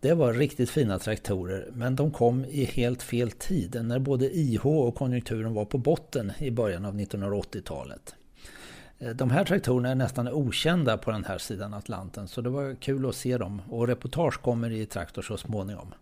Det 0.00 0.14
var 0.14 0.32
riktigt 0.32 0.70
fina 0.70 0.98
traktorer, 0.98 1.68
men 1.72 1.96
de 1.96 2.10
kom 2.10 2.44
i 2.44 2.64
helt 2.64 3.02
fel 3.02 3.30
tid, 3.30 3.78
när 3.84 3.98
både 3.98 4.36
IH 4.36 4.66
och 4.66 4.94
konjunkturen 4.94 5.54
var 5.54 5.64
på 5.64 5.78
botten 5.78 6.32
i 6.38 6.50
början 6.50 6.84
av 6.84 6.94
1980-talet. 6.94 8.14
Eh, 8.98 9.10
de 9.10 9.30
här 9.30 9.44
traktorerna 9.44 9.88
är 9.88 9.94
nästan 9.94 10.28
okända 10.28 10.98
på 10.98 11.10
den 11.10 11.24
här 11.24 11.38
sidan 11.38 11.74
Atlanten 11.74 12.28
så 12.28 12.40
det 12.40 12.50
var 12.50 12.74
kul 12.74 13.08
att 13.08 13.16
se 13.16 13.38
dem 13.38 13.62
och 13.70 13.88
reportage 13.88 14.42
kommer 14.42 14.70
i 14.70 14.86
Traktor 14.86 15.22
så 15.22 15.36
småningom. 15.36 15.94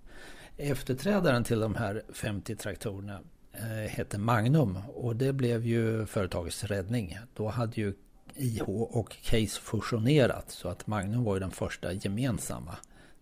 Efterträdaren 0.57 1.45
till 1.45 1.61
de 1.61 1.75
här 1.75 2.03
50 2.13 2.57
traktorerna 2.57 3.21
eh, 3.53 3.91
hette 3.91 4.19
Magnum 4.19 4.79
och 4.95 5.17
det 5.17 5.33
blev 5.33 5.67
ju 5.67 6.07
företagets 6.07 6.65
räddning. 6.65 7.19
Då 7.35 7.49
hade 7.49 7.81
ju 7.81 7.95
IH 8.37 8.63
och 8.69 9.17
Case 9.23 9.61
fusionerat 9.61 10.51
så 10.51 10.69
att 10.69 10.87
Magnum 10.87 11.25
var 11.25 11.35
ju 11.35 11.41
den 11.41 11.51
första 11.51 11.93
gemensamma 11.93 12.77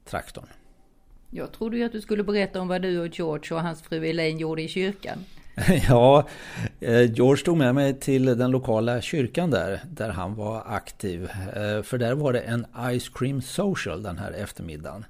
traktorn. 0.04 0.46
Jag 1.30 1.52
trodde 1.52 1.76
ju 1.76 1.84
att 1.84 1.92
du 1.92 2.00
skulle 2.00 2.24
berätta 2.24 2.60
om 2.60 2.68
vad 2.68 2.82
du 2.82 3.00
och 3.00 3.18
George 3.18 3.56
och 3.56 3.62
hans 3.62 3.82
fru 3.82 4.06
Elaine 4.06 4.38
gjorde 4.38 4.62
i 4.62 4.68
kyrkan. 4.68 5.18
Ja, 5.88 6.28
eh, 6.80 7.12
George 7.12 7.44
tog 7.44 7.56
med 7.56 7.74
mig 7.74 8.00
till 8.00 8.24
den 8.24 8.50
lokala 8.50 9.00
kyrkan 9.00 9.50
där, 9.50 9.80
där 9.90 10.08
han 10.08 10.34
var 10.34 10.62
aktiv. 10.66 11.30
Eh, 11.54 11.82
för 11.82 11.98
där 11.98 12.14
var 12.14 12.32
det 12.32 12.40
en 12.40 12.66
Ice 12.98 13.08
Cream 13.08 13.42
Social 13.42 14.02
den 14.02 14.18
här 14.18 14.32
eftermiddagen. 14.32 15.04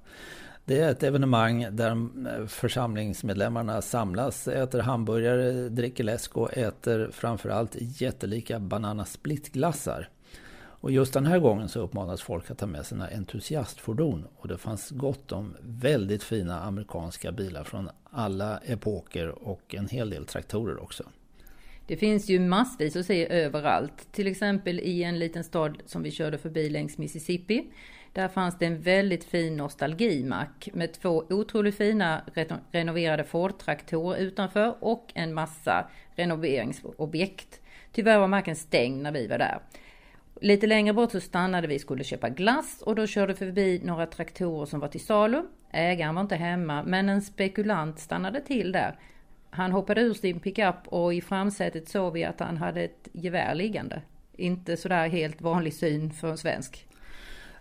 Det 0.64 0.80
är 0.80 0.90
ett 0.90 1.02
evenemang 1.02 1.66
där 1.70 1.90
eh, 1.90 2.46
församlingsmedlemmarna 2.46 3.82
samlas, 3.82 4.48
äter 4.48 4.80
hamburgare, 4.80 5.68
dricker 5.68 6.04
läsk 6.04 6.36
och 6.36 6.56
äter 6.58 7.10
framförallt 7.12 7.76
jättelika 7.78 8.58
banana 8.58 9.04
split-glassar. 9.04 10.08
Och 10.82 10.90
just 10.90 11.12
den 11.12 11.26
här 11.26 11.38
gången 11.38 11.68
så 11.68 11.80
uppmanas 11.80 12.22
folk 12.22 12.50
att 12.50 12.58
ta 12.58 12.66
med 12.66 12.86
sina 12.86 13.08
entusiastfordon. 13.08 14.26
Och 14.36 14.48
det 14.48 14.58
fanns 14.58 14.90
gott 14.90 15.32
om 15.32 15.56
väldigt 15.60 16.22
fina 16.22 16.60
amerikanska 16.60 17.32
bilar 17.32 17.64
från 17.64 17.90
alla 18.04 18.58
epoker 18.58 19.28
och 19.28 19.74
en 19.74 19.88
hel 19.88 20.10
del 20.10 20.26
traktorer 20.26 20.82
också. 20.82 21.04
Det 21.86 21.96
finns 21.96 22.28
ju 22.28 22.40
massvis 22.40 22.96
att 22.96 23.06
se 23.06 23.32
överallt. 23.32 24.12
Till 24.12 24.26
exempel 24.26 24.80
i 24.80 25.02
en 25.02 25.18
liten 25.18 25.44
stad 25.44 25.78
som 25.86 26.02
vi 26.02 26.10
körde 26.10 26.38
förbi 26.38 26.70
längs 26.70 26.98
Mississippi. 26.98 27.64
Där 28.12 28.28
fanns 28.28 28.58
det 28.58 28.66
en 28.66 28.80
väldigt 28.80 29.24
fin 29.24 29.56
nostalgimack 29.56 30.68
med 30.72 30.92
två 30.92 31.24
otroligt 31.30 31.76
fina 31.76 32.22
renoverade 32.72 33.24
Ford-traktorer 33.24 34.18
utanför 34.18 34.76
och 34.80 35.12
en 35.14 35.34
massa 35.34 35.90
renoveringsobjekt. 36.14 37.60
Tyvärr 37.92 38.18
var 38.18 38.28
macken 38.28 38.56
stängd 38.56 39.02
när 39.02 39.12
vi 39.12 39.26
var 39.26 39.38
där. 39.38 39.58
Lite 40.42 40.66
längre 40.66 40.92
bort 40.92 41.12
så 41.12 41.20
stannade 41.20 41.66
vi 41.66 41.78
skulle 41.78 42.04
köpa 42.04 42.28
glass 42.28 42.82
och 42.82 42.94
då 42.94 43.06
körde 43.06 43.34
förbi 43.34 43.80
några 43.84 44.06
traktorer 44.06 44.66
som 44.66 44.80
var 44.80 44.88
till 44.88 45.04
salu. 45.04 45.42
Ägaren 45.70 46.14
var 46.14 46.22
inte 46.22 46.36
hemma 46.36 46.82
men 46.82 47.08
en 47.08 47.22
spekulant 47.22 47.98
stannade 47.98 48.40
till 48.40 48.72
där. 48.72 48.98
Han 49.50 49.72
hoppade 49.72 50.00
ur 50.00 50.14
sin 50.14 50.40
pickup 50.40 50.76
och 50.84 51.14
i 51.14 51.20
framsätet 51.20 51.88
såg 51.88 52.12
vi 52.12 52.24
att 52.24 52.40
han 52.40 52.56
hade 52.56 52.82
ett 52.82 53.08
gevär 53.12 53.54
liggande. 53.54 54.02
Inte 54.36 54.76
sådär 54.76 55.08
helt 55.08 55.42
vanlig 55.42 55.74
syn 55.74 56.10
för 56.10 56.30
en 56.30 56.38
svensk. 56.38 56.86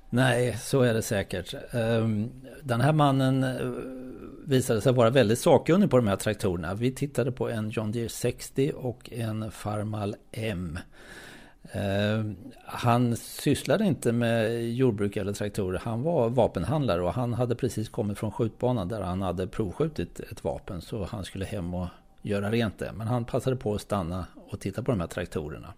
Nej, 0.09 0.57
så 0.57 0.81
är 0.81 0.93
det 0.93 1.01
säkert. 1.01 1.53
Ehm, 1.73 2.31
den 2.63 2.81
här 2.81 2.93
mannen 2.93 3.43
eh, 3.43 3.71
visade 4.45 4.81
sig 4.81 4.93
vara 4.93 5.09
väldigt 5.09 5.39
sakkunnig 5.39 5.89
på 5.89 5.97
de 5.97 6.07
här 6.07 6.15
traktorerna. 6.15 6.73
Vi 6.73 6.91
tittade 6.91 7.31
på 7.31 7.49
en 7.49 7.69
John 7.69 7.91
Deere 7.91 8.09
60 8.09 8.71
och 8.75 9.09
en 9.11 9.51
Farmal 9.51 10.15
M. 10.31 10.79
Eh, 11.63 12.25
han 12.65 13.15
sysslade 13.15 13.85
inte 13.85 14.11
med 14.11 14.69
jordbruk 14.69 15.17
eller 15.17 15.33
traktorer. 15.33 15.79
Han 15.83 16.03
var 16.03 16.29
vapenhandlare 16.29 17.01
och 17.01 17.13
han 17.13 17.33
hade 17.33 17.55
precis 17.55 17.89
kommit 17.89 18.17
från 18.17 18.31
skjutbanan 18.31 18.87
där 18.87 19.01
han 19.01 19.21
hade 19.21 19.47
provskjutit 19.47 20.19
ett 20.19 20.43
vapen. 20.43 20.81
Så 20.81 21.03
han 21.03 21.23
skulle 21.23 21.45
hem 21.45 21.73
och 21.73 21.87
göra 22.21 22.51
rent 22.51 22.79
det. 22.79 22.91
Men 22.95 23.07
han 23.07 23.25
passade 23.25 23.55
på 23.55 23.73
att 23.73 23.81
stanna 23.81 24.25
och 24.49 24.59
titta 24.59 24.83
på 24.83 24.91
de 24.91 24.99
här 24.99 25.07
traktorerna. 25.07 25.73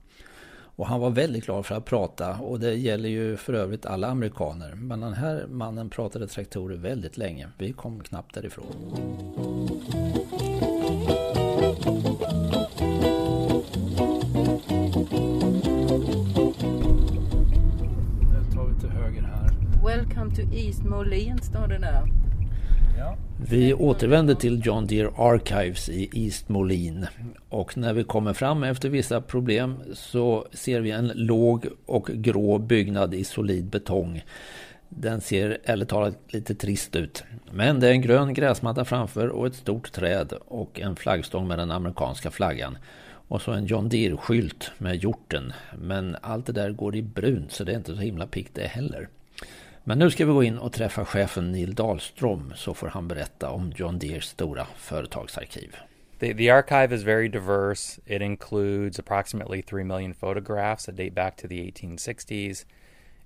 Och 0.76 0.88
han 0.88 1.00
var 1.00 1.10
väldigt 1.10 1.46
glad 1.46 1.66
för 1.66 1.76
att 1.76 1.86
prata 1.86 2.36
och 2.36 2.60
det 2.60 2.74
gäller 2.74 3.10
ju 3.10 3.38
för 3.38 3.54
övrigt 3.54 3.86
alla 3.86 4.08
amerikaner. 4.08 4.74
Men 4.76 5.00
den 5.00 5.14
här 5.14 5.46
mannen 5.50 5.90
pratade 5.90 6.28
traktorer 6.28 6.78
väldigt 6.78 7.18
länge. 7.18 7.50
Vi 7.58 7.74
kom 7.74 8.04
knappt 8.04 8.34
därifrån. 8.34 10.03
East 20.66 20.84
Moline 20.84 21.40
står 21.42 21.68
det 21.68 21.78
där. 21.78 22.04
Vi 23.50 23.74
återvänder 23.74 24.36
till 24.36 24.62
John 24.66 24.88
Deere 24.88 25.10
Archives 25.18 25.90
i 25.90 26.10
East 26.14 26.50
Moline. 26.50 27.08
Och 27.50 27.78
när 27.78 27.94
vi 27.94 28.04
kommer 28.04 28.34
fram 28.34 28.64
efter 28.64 28.90
vissa 28.90 29.22
problem 29.22 29.78
så 29.94 30.48
ser 30.52 30.82
vi 30.82 30.92
en 30.92 31.12
låg 31.16 31.68
och 31.86 32.06
grå 32.06 32.58
byggnad 32.58 33.14
i 33.14 33.24
solid 33.24 33.66
betong. 33.66 34.24
Den 34.90 35.22
ser 35.22 35.58
ärligt 35.64 35.90
talat 35.90 36.18
lite 36.28 36.56
trist 36.56 36.96
ut. 36.96 37.24
Men 37.52 37.80
det 37.80 37.88
är 37.88 37.92
en 37.92 38.02
grön 38.02 38.34
gräsmatta 38.34 38.86
framför 38.86 39.28
och 39.28 39.48
ett 39.48 39.56
stort 39.56 39.92
träd 39.92 40.34
och 40.48 40.80
en 40.80 40.96
flaggstång 40.96 41.48
med 41.48 41.60
den 41.60 41.72
amerikanska 41.72 42.32
flaggan. 42.32 42.78
Och 43.28 43.42
så 43.42 43.52
en 43.52 43.66
John 43.66 43.90
Deere-skylt 43.90 44.72
med 44.78 44.96
hjorten. 44.96 45.54
Men 45.78 46.18
allt 46.22 46.46
det 46.46 46.54
där 46.54 46.72
går 46.72 46.96
i 46.96 47.02
brunt 47.02 47.52
så 47.52 47.64
det 47.64 47.72
är 47.72 47.78
inte 47.78 47.96
så 47.96 48.02
himla 48.02 48.28
pikt 48.28 48.56
det 48.56 48.68
heller. 48.68 49.08
Men 49.86 50.00
nu 50.00 50.12
ska 50.12 50.26
vi 50.26 50.34
gå 50.34 50.44
in 50.44 50.58
och 50.58 50.74
träffa 50.74 51.06
chefen 51.06 51.52
Neil 51.52 51.76
Dahlström 51.76 52.54
så 52.56 52.74
får 52.74 52.88
han 52.88 53.08
berätta 53.08 53.50
om 53.50 53.74
John 53.76 54.00
Deeres 54.00 54.26
stora 54.26 54.68
företagsarkiv. 54.76 55.76
The, 56.20 56.34
the 56.34 56.50
archive 56.50 56.96
is 56.96 57.04
very 57.04 57.28
diverse. 57.28 58.02
It 58.06 58.22
includes 58.22 59.00
approximately 59.00 59.62
3 59.62 59.84
million 59.84 60.14
photographs 60.14 60.86
that 60.86 60.96
date 60.96 61.12
back 61.12 61.36
to 61.38 61.48
the 61.48 61.72
1860s. 61.72 62.66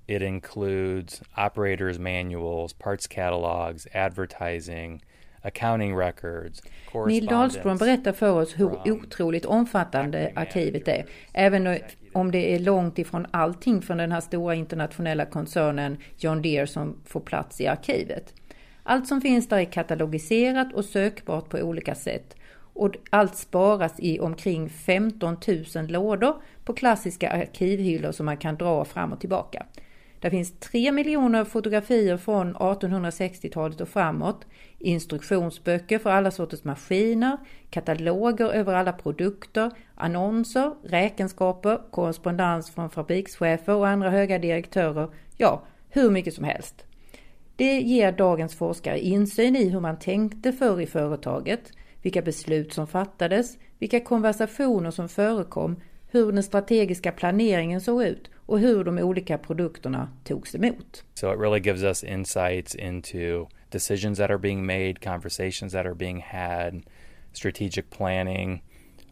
It 0.07 0.21
includes 0.21 1.21
operators' 1.35 1.99
manuals, 1.99 2.73
parts 2.73 3.07
catalogs, 3.07 3.87
advertising, 3.93 5.01
accounting 5.43 5.95
records, 5.95 6.61
Neil 7.07 7.25
Dahlström 7.25 7.77
berättar 7.77 8.13
för 8.13 8.31
oss 8.41 8.53
hur 8.59 8.91
otroligt 8.91 9.45
omfattande 9.45 10.31
arkivet 10.35 10.87
är. 10.87 11.05
Även 11.33 11.77
om 12.17 12.31
det 12.31 12.55
är 12.55 12.59
långt 12.59 12.99
ifrån 12.99 13.25
allting 13.31 13.81
från 13.81 13.97
den 13.97 14.11
här 14.11 14.21
stora 14.21 14.55
internationella 14.55 15.25
koncernen 15.25 15.97
John 16.17 16.41
Deere 16.41 16.67
som 16.67 16.95
får 17.05 17.19
plats 17.19 17.61
i 17.61 17.67
arkivet. 17.67 18.33
Allt 18.83 19.07
som 19.07 19.21
finns 19.21 19.49
där 19.49 19.57
är 19.57 19.65
katalogiserat 19.65 20.73
och 20.73 20.85
sökbart 20.85 21.49
på 21.49 21.57
olika 21.57 21.95
sätt. 21.95 22.35
Och 22.73 22.95
allt 23.09 23.35
sparas 23.35 23.93
i 23.97 24.19
omkring 24.19 24.69
15 24.69 25.37
000 25.75 25.87
lådor 25.87 26.41
på 26.65 26.73
klassiska 26.73 27.29
arkivhyllor 27.29 28.11
som 28.11 28.25
man 28.25 28.37
kan 28.37 28.55
dra 28.55 28.85
fram 28.85 29.13
och 29.13 29.19
tillbaka. 29.19 29.65
Det 30.19 30.29
finns 30.29 30.59
3 30.59 30.91
miljoner 30.91 31.45
fotografier 31.45 32.17
från 32.17 32.55
1860-talet 32.55 33.81
och 33.81 33.89
framåt, 33.89 34.45
instruktionsböcker 34.79 35.99
för 35.99 36.09
alla 36.09 36.31
sorters 36.31 36.63
maskiner, 36.63 37.37
kataloger 37.69 38.51
över 38.51 38.73
alla 38.73 38.93
produkter, 38.93 39.71
annonser, 39.95 40.73
räkenskaper, 40.83 41.81
korrespondens 41.91 42.71
från 42.71 42.89
fabrikschefer 42.89 43.75
och 43.75 43.87
andra 43.87 44.09
höga 44.09 44.39
direktörer, 44.39 45.09
ja, 45.37 45.63
hur 45.89 46.09
mycket 46.09 46.33
som 46.33 46.43
helst. 46.43 46.85
Det 47.55 47.79
ger 47.79 48.11
dagens 48.11 48.55
forskare 48.55 48.99
insyn 48.99 49.55
i 49.55 49.69
hur 49.69 49.79
man 49.79 49.99
tänkte 49.99 50.51
förr 50.51 50.81
i 50.81 50.85
företaget, 50.85 51.71
vilka 52.01 52.21
beslut 52.21 52.73
som 52.73 52.87
fattades, 52.87 53.57
vilka 53.79 53.99
konversationer 53.99 54.91
som 54.91 55.09
förekom, 55.09 55.75
hur 56.11 56.31
den 56.31 56.43
strategiska 56.43 57.11
planeringen 57.11 57.81
såg 57.81 58.03
ut 58.03 58.29
och 58.47 58.59
hur 58.59 58.83
de 58.83 58.99
olika 58.99 59.37
produkterna 59.37 60.09
togs 60.23 60.55
emot. 60.55 61.03
So 61.13 61.33
it 61.33 61.39
really 61.39 61.59
gives 61.59 61.83
us 61.83 62.03
insights 62.03 62.75
into 62.75 63.47
decisions 63.69 64.17
that 64.17 64.29
are 64.29 64.37
being 64.37 64.65
made, 64.65 64.93
conversations 65.03 65.73
that 65.73 65.85
are 65.85 65.95
being 65.95 66.21
had, 66.21 66.81
strategic 67.33 67.89
planning, 67.89 68.63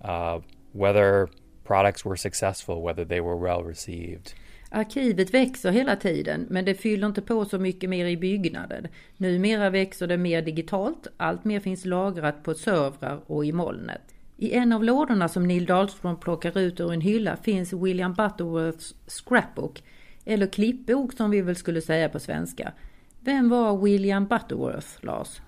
uh, 0.04 0.42
whether 0.72 1.27
products 1.63 2.06
were 2.06 2.18
successful, 2.18 2.75
whether 2.75 3.06
they 3.06 3.22
were 3.22 3.38
well 3.38 3.63
received. 3.63 4.34
Arkivet 4.70 5.34
växer 5.34 5.72
hela 5.72 5.96
tiden 5.96 6.48
men 6.50 6.65
det 6.65 6.75
fyller 6.75 7.08
inte 7.08 7.22
på 7.22 7.46
så 7.46 7.60
mycket 7.60 7.89
mer 7.89 8.06
i 8.06 8.18
byggnaden. 8.18 8.88
Numera 9.18 9.70
växer 9.70 10.08
det 10.08 10.18
mer 10.18 10.42
digitalt, 10.42 11.08
allt 11.18 11.46
mer 11.46 11.60
finns 11.60 11.86
lagrat 11.86 12.44
på 12.44 12.54
servrar 12.54 13.22
och 13.27 13.46
i 13.46 13.51
molnet. 13.51 14.14
I 14.38 14.54
en 14.54 14.74
av 14.74 14.84
lådorna 14.84 15.30
som 15.30 15.48
Neil 15.48 15.65
Dahlström 15.65 16.20
plockar 16.20 16.58
ut 16.58 16.80
ur 16.80 16.94
en 16.94 17.01
hylla 17.01 17.38
finns 17.38 17.74
William 17.74 18.13
Butterworths 18.13 18.96
scrapbook, 19.08 19.84
eller 20.25 20.48
klippbok 20.48 21.13
som 21.13 21.32
vi 21.32 21.42
väl 21.42 21.56
skulle 21.56 21.82
säga 21.82 22.10
på 22.10 22.20
svenska. 22.20 22.74
Vem 23.20 23.50
var 23.50 23.77
William 23.77 24.27
Butterworth, 24.27 24.88
Lars? 25.01 25.42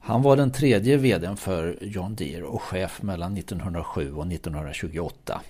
Han 0.00 0.22
var 0.22 0.36
den 0.36 0.52
tredje 0.52 0.96
vdn 0.96 1.36
för 1.36 1.78
John 1.80 2.14
Deere 2.14 2.44
och 2.44 2.62
chef 2.62 3.02
mellan 3.02 3.36
1907 3.36 4.12
och 4.12 4.26
1928. 4.26 5.40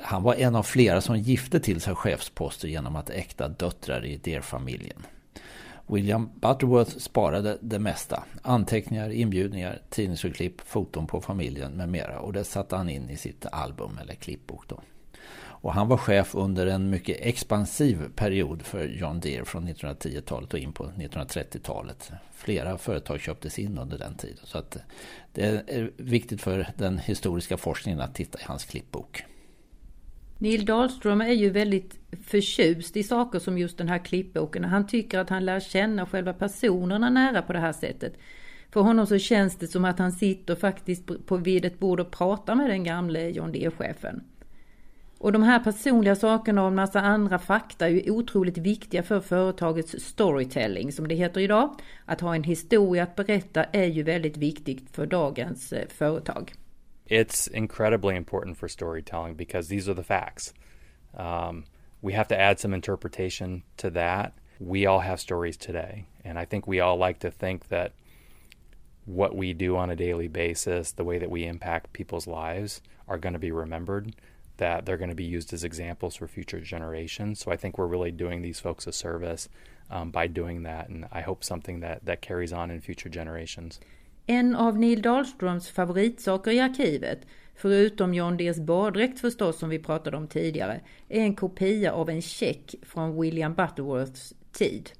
Han 0.00 0.22
var 0.22 0.34
en 0.34 0.56
av 0.56 0.62
flera 0.62 1.00
som 1.00 1.16
gifte 1.16 1.60
till 1.60 1.80
sig 1.80 1.94
chefsposter 1.94 2.68
genom 2.68 2.96
att 2.96 3.10
äkta 3.10 3.48
döttrar 3.48 4.04
i 4.04 4.16
Deere-familjen. 4.16 5.02
William 5.88 6.30
Butterworth 6.34 6.98
sparade 6.98 7.58
det 7.60 7.78
mesta. 7.78 8.24
Anteckningar, 8.42 9.10
inbjudningar, 9.10 9.82
tidningsurklipp, 9.90 10.60
foton 10.60 11.06
på 11.06 11.20
familjen 11.20 11.72
med 11.72 11.88
mera. 11.88 12.20
Och 12.20 12.32
det 12.32 12.44
satte 12.44 12.76
han 12.76 12.88
in 12.88 13.10
i 13.10 13.16
sitt 13.16 13.46
album 13.46 13.98
eller 14.02 14.14
klippbok. 14.14 14.68
Då. 14.68 14.80
Och 15.60 15.74
han 15.74 15.88
var 15.88 15.96
chef 15.96 16.34
under 16.34 16.66
en 16.66 16.90
mycket 16.90 17.16
expansiv 17.20 18.08
period 18.16 18.62
för 18.62 18.84
John 18.84 19.20
Deere 19.20 19.44
från 19.44 19.68
1910-talet 19.68 20.54
och 20.54 20.58
in 20.58 20.72
på 20.72 20.84
1930-talet. 20.84 22.10
Flera 22.32 22.78
företag 22.78 23.20
köptes 23.20 23.58
in 23.58 23.78
under 23.78 23.98
den 23.98 24.14
tiden. 24.14 24.38
Så 24.44 24.58
att 24.58 24.76
det 25.32 25.42
är 25.42 25.90
viktigt 25.96 26.42
för 26.42 26.68
den 26.76 26.98
historiska 26.98 27.56
forskningen 27.56 28.00
att 28.00 28.14
titta 28.14 28.38
i 28.38 28.42
hans 28.44 28.64
klippbok. 28.64 29.24
Neil 30.40 30.64
Dahlström 30.64 31.20
är 31.20 31.32
ju 31.32 31.50
väldigt 31.50 31.98
förtjust 32.26 32.96
i 32.96 33.02
saker 33.02 33.38
som 33.38 33.58
just 33.58 33.78
den 33.78 33.88
här 33.88 33.98
klippboken. 33.98 34.64
Han 34.64 34.86
tycker 34.86 35.18
att 35.18 35.30
han 35.30 35.44
lär 35.44 35.60
känna 35.60 36.06
själva 36.06 36.32
personerna 36.32 37.10
nära 37.10 37.42
på 37.42 37.52
det 37.52 37.58
här 37.58 37.72
sättet. 37.72 38.14
För 38.70 38.80
honom 38.80 39.06
så 39.06 39.18
känns 39.18 39.56
det 39.56 39.66
som 39.66 39.84
att 39.84 39.98
han 39.98 40.12
sitter 40.12 40.54
faktiskt 40.54 41.26
på 41.26 41.36
vid 41.36 41.64
ett 41.64 41.78
bord 41.78 42.00
och 42.00 42.10
pratar 42.10 42.54
med 42.54 42.70
den 42.70 42.84
gamle 42.84 43.28
John 43.28 43.52
D-chefen. 43.52 44.24
Och 45.18 45.32
de 45.32 45.42
här 45.42 45.58
personliga 45.58 46.16
sakerna 46.16 46.62
och 46.62 46.68
en 46.68 46.74
massa 46.74 47.00
andra 47.00 47.38
fakta 47.38 47.86
är 47.86 47.90
ju 47.90 48.10
otroligt 48.10 48.58
viktiga 48.58 49.02
för 49.02 49.20
företagets 49.20 50.04
storytelling 50.04 50.92
som 50.92 51.08
det 51.08 51.14
heter 51.14 51.40
idag. 51.40 51.80
Att 52.04 52.20
ha 52.20 52.34
en 52.34 52.44
historia 52.44 53.02
att 53.02 53.16
berätta 53.16 53.64
är 53.64 53.86
ju 53.86 54.02
väldigt 54.02 54.36
viktigt 54.36 54.90
för 54.90 55.06
dagens 55.06 55.72
eh, 55.72 55.88
företag. 55.88 56.52
It's 57.08 57.46
incredibly 57.46 58.16
important 58.16 58.58
for 58.58 58.68
storytelling 58.68 59.34
because 59.34 59.68
these 59.68 59.88
are 59.88 59.94
the 59.94 60.02
facts. 60.02 60.52
Um, 61.16 61.64
we 62.02 62.12
have 62.12 62.28
to 62.28 62.38
add 62.38 62.60
some 62.60 62.74
interpretation 62.74 63.62
to 63.78 63.90
that. 63.90 64.34
We 64.60 64.86
all 64.86 65.00
have 65.00 65.20
stories 65.20 65.56
today, 65.56 66.06
and 66.24 66.38
I 66.38 66.44
think 66.44 66.66
we 66.66 66.80
all 66.80 66.96
like 66.96 67.20
to 67.20 67.30
think 67.30 67.68
that 67.68 67.92
what 69.04 69.34
we 69.34 69.54
do 69.54 69.76
on 69.76 69.88
a 69.88 69.96
daily 69.96 70.28
basis, 70.28 70.92
the 70.92 71.04
way 71.04 71.18
that 71.18 71.30
we 71.30 71.46
impact 71.46 71.92
people's 71.92 72.26
lives, 72.26 72.82
are 73.06 73.18
going 73.18 73.32
to 73.32 73.38
be 73.38 73.52
remembered. 73.52 74.14
That 74.58 74.84
they're 74.84 74.98
going 74.98 75.08
to 75.08 75.14
be 75.14 75.24
used 75.24 75.52
as 75.52 75.62
examples 75.64 76.16
for 76.16 76.26
future 76.26 76.60
generations. 76.60 77.38
So 77.38 77.52
I 77.52 77.56
think 77.56 77.78
we're 77.78 77.86
really 77.86 78.10
doing 78.10 78.42
these 78.42 78.58
folks 78.58 78.88
a 78.88 78.92
service 78.92 79.48
um, 79.88 80.10
by 80.10 80.26
doing 80.26 80.64
that, 80.64 80.88
and 80.88 81.06
I 81.12 81.20
hope 81.22 81.42
something 81.44 81.80
that 81.80 82.04
that 82.04 82.20
carries 82.20 82.52
on 82.52 82.70
in 82.70 82.80
future 82.80 83.08
generations. 83.08 83.80
En 84.30 84.56
av 84.56 84.78
Neil 84.78 85.02
Dahlströms 85.02 85.68
favoritsaker 85.68 86.50
i 86.50 86.60
arkivet, 86.60 87.18
förutom 87.54 88.14
John 88.14 88.36
Deers 88.36 88.56
baddräkt 88.56 89.20
förstås 89.20 89.58
som 89.58 89.68
vi 89.68 89.78
pratade 89.78 90.16
om 90.16 90.28
tidigare, 90.28 90.80
är 91.08 91.20
en 91.20 91.34
kopia 91.34 91.92
av 91.92 92.10
en 92.10 92.22
check 92.22 92.74
från 92.82 93.20
William 93.20 93.54
Butterworths 93.54 94.34
tid. 94.52 94.90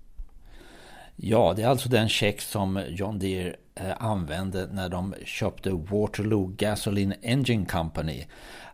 Ja, 1.16 1.54
det 1.56 1.62
är 1.62 1.68
alltså 1.68 1.88
den 1.88 2.08
check 2.08 2.40
som 2.40 2.82
John 2.88 3.18
Deere 3.18 3.56
eh, 3.74 3.92
använde 3.98 4.68
när 4.72 4.88
de 4.88 5.14
köpte 5.24 5.70
Waterloo 5.70 6.54
Gasoline 6.58 7.14
Engine 7.22 7.66
Company. 7.66 8.24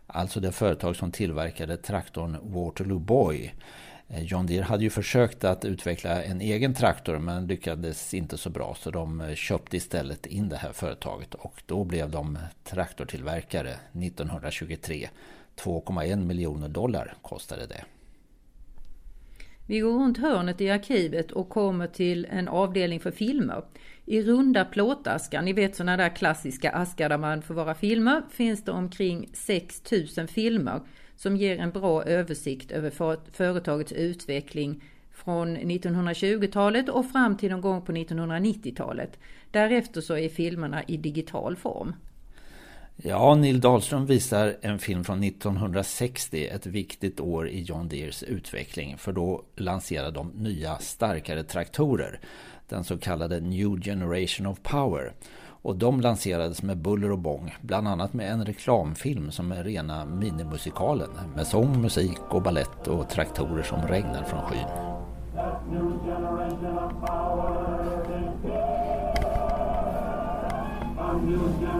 Alltså 0.07 0.39
det 0.39 0.51
företag 0.51 0.95
som 0.95 1.11
tillverkade 1.11 1.77
traktorn 1.77 2.37
Waterloo 2.43 2.99
Boy. 2.99 3.53
Eh, 4.09 4.23
John 4.23 4.45
Deere 4.45 4.63
hade 4.63 4.83
ju 4.83 4.89
försökt 4.89 5.43
att 5.43 5.65
utveckla 5.65 6.23
en 6.23 6.41
egen 6.41 6.73
traktor 6.73 7.19
men 7.19 7.47
lyckades 7.47 8.13
inte 8.13 8.37
så 8.37 8.49
bra 8.49 8.75
så 8.79 8.91
de 8.91 9.21
eh, 9.21 9.35
köpte 9.35 9.77
istället 9.77 10.25
in 10.25 10.49
det 10.49 10.57
här 10.57 10.71
företaget 10.71 11.33
och 11.33 11.63
då 11.65 11.83
blev 11.83 12.09
de 12.09 12.37
traktortillverkare 12.63 13.69
1923. 13.69 15.09
2,1 15.55 16.25
miljoner 16.25 16.69
dollar 16.69 17.15
kostade 17.21 17.67
det. 17.67 17.83
Vi 19.67 19.79
går 19.79 19.99
runt 19.99 20.17
hörnet 20.17 20.61
i 20.61 20.69
arkivet 20.69 21.31
och 21.31 21.49
kommer 21.49 21.87
till 21.87 22.27
en 22.29 22.47
avdelning 22.47 22.99
för 22.99 23.11
filmer. 23.11 23.63
I 24.05 24.21
runda 24.21 24.65
plåtaskar, 24.65 25.41
ni 25.41 25.53
vet 25.53 25.75
sådana 25.75 25.97
där 25.97 26.15
klassiska 26.15 26.71
askar 26.71 27.09
där 27.09 27.17
man 27.17 27.41
förvarar 27.41 27.73
filmer, 27.73 28.21
finns 28.31 28.63
det 28.63 28.71
omkring 28.71 29.29
6000 29.33 30.27
filmer 30.27 30.81
som 31.15 31.37
ger 31.37 31.57
en 31.57 31.71
bra 31.71 32.03
översikt 32.03 32.71
över 32.71 32.89
företagets 33.31 33.91
utveckling 33.91 34.83
från 35.11 35.57
1920-talet 35.57 36.89
och 36.89 37.11
fram 37.11 37.37
till 37.37 37.51
någon 37.51 37.61
gång 37.61 37.81
på 37.81 37.91
1990-talet. 37.91 39.19
Därefter 39.51 40.01
så 40.01 40.17
är 40.17 40.29
filmerna 40.29 40.83
i 40.83 40.97
digital 40.97 41.55
form. 41.55 41.95
Ja, 42.95 43.35
Neil 43.35 43.61
Dahlström 43.61 44.05
visar 44.05 44.55
en 44.61 44.79
film 44.79 45.03
från 45.03 45.23
1960, 45.23 46.47
ett 46.47 46.65
viktigt 46.65 47.19
år 47.19 47.47
i 47.49 47.61
John 47.61 47.87
Deers 47.87 48.23
utveckling. 48.23 48.97
För 48.97 49.11
då 49.11 49.43
lanserade 49.55 50.11
de 50.11 50.27
nya 50.27 50.77
starkare 50.77 51.43
traktorer, 51.43 52.19
den 52.69 52.83
så 52.83 52.97
kallade 52.97 53.39
New 53.39 53.81
Generation 53.81 54.47
of 54.47 54.59
Power. 54.63 55.13
Och 55.65 55.75
de 55.75 56.01
lanserades 56.01 56.63
med 56.63 56.77
buller 56.77 57.11
och 57.11 57.19
bång, 57.19 57.55
bland 57.61 57.87
annat 57.87 58.13
med 58.13 58.31
en 58.31 58.45
reklamfilm 58.45 59.31
som 59.31 59.51
är 59.51 59.63
rena 59.63 60.05
minimusikalen 60.05 61.09
med 61.35 61.47
sång, 61.47 61.81
musik 61.81 62.19
och 62.29 62.41
ballett 62.41 62.87
och 62.87 63.09
traktorer 63.09 63.63
som 63.63 63.81
regnar 63.81 64.23
från 64.23 64.41
skyn. 64.41 64.67
They'll 71.59 71.74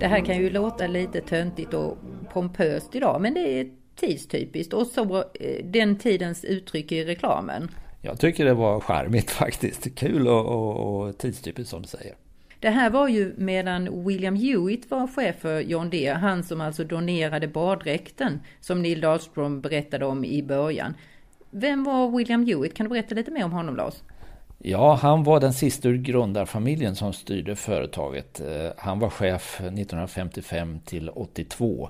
det 0.00 0.06
här 0.06 0.24
kan 0.24 0.36
ju 0.36 0.50
låta 0.50 0.86
lite 0.86 1.20
töntigt 1.20 1.74
och 1.74 1.98
pompöst 2.32 2.94
idag 2.94 3.20
men 3.20 3.34
det 3.34 3.60
är 3.60 3.68
tidstypiskt 3.96 4.72
och 4.72 4.86
så 4.86 5.16
eh, 5.16 5.64
den 5.64 5.96
tidens 5.96 6.44
uttryck 6.44 6.92
i 6.92 7.04
reklamen. 7.04 7.70
Jag 8.00 8.20
tycker 8.20 8.44
det 8.44 8.54
var 8.54 8.80
charmigt 8.80 9.30
faktiskt. 9.40 9.94
Kul 9.94 10.28
och, 10.28 10.46
och, 10.46 11.06
och 11.06 11.18
tidstypiskt 11.18 11.70
som 11.70 11.82
du 11.82 11.88
säger. 11.88 12.14
Det 12.60 12.70
här 12.70 12.90
var 12.90 13.08
ju 13.08 13.34
medan 13.36 14.04
William 14.06 14.36
Hewitt 14.36 14.90
var 14.90 15.06
chef 15.06 15.36
för 15.36 15.60
John 15.60 15.90
Deere, 15.90 16.14
han 16.14 16.42
som 16.42 16.60
alltså 16.60 16.84
donerade 16.84 17.48
baddräkten 17.48 18.40
som 18.60 18.82
Neil 18.82 19.00
Dahlström 19.00 19.60
berättade 19.60 20.06
om 20.06 20.24
i 20.24 20.42
början. 20.42 20.94
Vem 21.50 21.84
var 21.84 22.16
William 22.16 22.46
Hewitt? 22.46 22.74
Kan 22.74 22.84
du 22.84 22.90
berätta 22.90 23.14
lite 23.14 23.30
mer 23.30 23.44
om 23.44 23.52
honom 23.52 23.76
Lars? 23.76 23.94
Ja, 24.60 24.94
han 24.94 25.24
var 25.24 25.40
den 25.40 25.52
sista 25.52 25.88
ur 25.88 25.96
grundarfamiljen 25.96 26.96
som 26.96 27.12
styrde 27.12 27.56
företaget. 27.56 28.40
Eh, 28.40 28.70
han 28.76 28.98
var 28.98 29.10
chef 29.10 29.60
1955 29.60 30.80
till 30.84 31.10
82. 31.10 31.88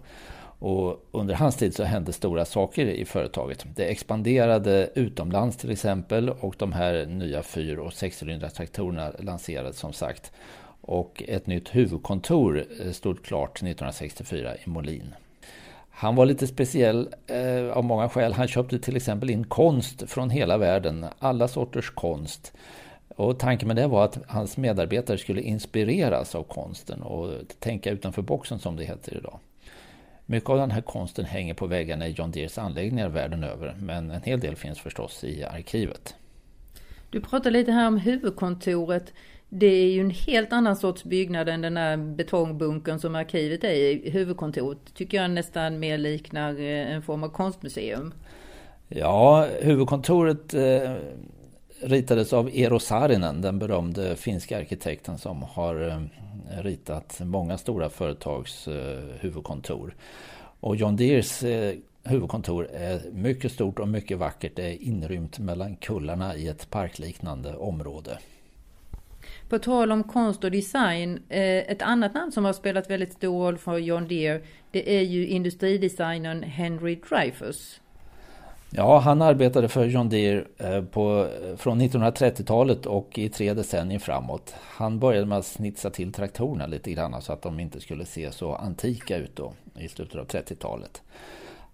Och 0.60 1.08
under 1.10 1.34
hans 1.34 1.56
tid 1.56 1.74
så 1.74 1.84
hände 1.84 2.12
stora 2.12 2.44
saker 2.44 2.86
i 2.86 3.04
företaget. 3.04 3.66
Det 3.76 3.84
expanderade 3.84 4.90
utomlands 4.94 5.56
till 5.56 5.70
exempel 5.70 6.30
och 6.30 6.54
de 6.58 6.72
här 6.72 7.06
nya 7.06 7.42
fyr 7.42 7.78
och 7.78 7.92
sexcylindrar 7.92 9.22
lanserades 9.22 9.78
som 9.78 9.92
sagt. 9.92 10.32
Och 10.80 11.22
ett 11.28 11.46
nytt 11.46 11.74
huvudkontor 11.74 12.64
eh, 12.84 12.92
stod 12.92 13.24
klart 13.24 13.56
1964 13.56 14.56
i 14.56 14.68
Molin. 14.70 15.14
Han 16.00 16.14
var 16.14 16.26
lite 16.26 16.46
speciell 16.46 17.08
eh, 17.26 17.76
av 17.76 17.84
många 17.84 18.08
skäl. 18.08 18.32
Han 18.32 18.48
köpte 18.48 18.78
till 18.78 18.96
exempel 18.96 19.30
in 19.30 19.44
konst 19.44 20.10
från 20.10 20.30
hela 20.30 20.58
världen, 20.58 21.06
alla 21.18 21.48
sorters 21.48 21.90
konst. 21.90 22.52
Och 23.08 23.38
tanken 23.38 23.68
med 23.68 23.76
det 23.76 23.86
var 23.86 24.04
att 24.04 24.18
hans 24.26 24.56
medarbetare 24.56 25.18
skulle 25.18 25.40
inspireras 25.40 26.34
av 26.34 26.42
konsten 26.42 27.02
och 27.02 27.30
tänka 27.58 27.90
utanför 27.90 28.22
boxen 28.22 28.58
som 28.58 28.76
det 28.76 28.84
heter 28.84 29.16
idag. 29.16 29.38
Mycket 30.26 30.50
av 30.50 30.58
den 30.58 30.70
här 30.70 30.80
konsten 30.80 31.24
hänger 31.24 31.54
på 31.54 31.66
väggarna 31.66 32.08
i 32.08 32.10
John 32.10 32.30
Deeres 32.30 32.58
anläggningar 32.58 33.08
världen 33.08 33.44
över, 33.44 33.74
men 33.80 34.10
en 34.10 34.22
hel 34.22 34.40
del 34.40 34.56
finns 34.56 34.78
förstås 34.78 35.24
i 35.24 35.44
arkivet. 35.44 36.14
Du 37.10 37.20
pratade 37.20 37.50
lite 37.50 37.72
här 37.72 37.86
om 37.86 37.96
huvudkontoret 37.96 39.12
det 39.48 39.66
är 39.66 39.90
ju 39.90 40.00
en 40.00 40.10
helt 40.10 40.52
annan 40.52 40.76
sorts 40.76 41.04
byggnad 41.04 41.48
än 41.48 41.60
den 41.60 41.74
där 41.74 41.96
betongbunkern 41.96 42.98
som 42.98 43.14
arkivet 43.14 43.64
är 43.64 43.70
i. 43.70 44.10
Huvudkontoret 44.10 44.78
tycker 44.94 45.22
jag 45.22 45.30
nästan 45.30 45.78
mer 45.78 45.98
liknar 45.98 46.60
eh, 46.60 46.92
en 46.94 47.02
form 47.02 47.22
av 47.24 47.28
konstmuseum. 47.28 48.14
Ja, 48.88 49.46
huvudkontoret 49.60 50.54
eh, 50.54 50.94
ritades 51.80 52.32
av 52.32 52.48
Eero 52.48 52.78
Saarinen, 52.78 53.40
den 53.40 53.58
berömde 53.58 54.16
finska 54.16 54.58
arkitekten 54.58 55.18
som 55.18 55.42
har 55.42 55.88
eh, 55.88 56.02
ritat 56.62 57.20
många 57.24 57.58
stora 57.58 57.88
företags 57.88 58.68
eh, 58.68 59.02
huvudkontor. 59.20 59.94
Och 60.60 60.76
John 60.76 60.96
Deers 60.96 61.42
eh, 61.42 61.74
huvudkontor 62.04 62.68
är 62.72 63.00
mycket 63.12 63.52
stort 63.52 63.78
och 63.78 63.88
mycket 63.88 64.18
vackert. 64.18 64.52
Det 64.56 64.66
är 64.66 64.82
inrymt 64.82 65.38
mellan 65.38 65.76
kullarna 65.76 66.36
i 66.36 66.48
ett 66.48 66.70
parkliknande 66.70 67.56
område. 67.56 68.18
På 69.48 69.58
tal 69.58 69.92
om 69.92 70.04
konst 70.04 70.44
och 70.44 70.50
design, 70.50 71.22
eh, 71.28 71.40
ett 71.40 71.82
annat 71.82 72.14
namn 72.14 72.32
som 72.32 72.44
har 72.44 72.52
spelat 72.52 72.90
väldigt 72.90 73.12
stor 73.12 73.44
roll 73.44 73.58
för 73.58 73.78
John 73.78 74.08
Deere, 74.08 74.40
det 74.70 74.96
är 74.98 75.02
ju 75.02 75.26
industridesignern 75.26 76.42
Henry 76.42 76.94
Dreyfus. 77.08 77.80
Ja, 78.70 78.98
han 78.98 79.22
arbetade 79.22 79.68
för 79.68 79.84
John 79.84 80.08
Deere 80.08 80.44
eh, 80.58 80.82
på, 80.84 81.28
från 81.56 81.80
1930-talet 81.80 82.86
och 82.86 83.18
i 83.18 83.28
tre 83.28 83.54
decennier 83.54 83.98
framåt. 83.98 84.54
Han 84.60 84.98
började 84.98 85.26
med 85.26 85.38
att 85.38 85.46
snitsa 85.46 85.90
till 85.90 86.12
traktorerna 86.12 86.66
lite 86.66 86.92
grann 86.92 87.22
så 87.22 87.32
att 87.32 87.42
de 87.42 87.60
inte 87.60 87.80
skulle 87.80 88.04
se 88.04 88.32
så 88.32 88.54
antika 88.54 89.16
ut 89.16 89.36
då 89.36 89.52
i 89.78 89.88
slutet 89.88 90.20
av 90.20 90.26
30-talet. 90.26 91.02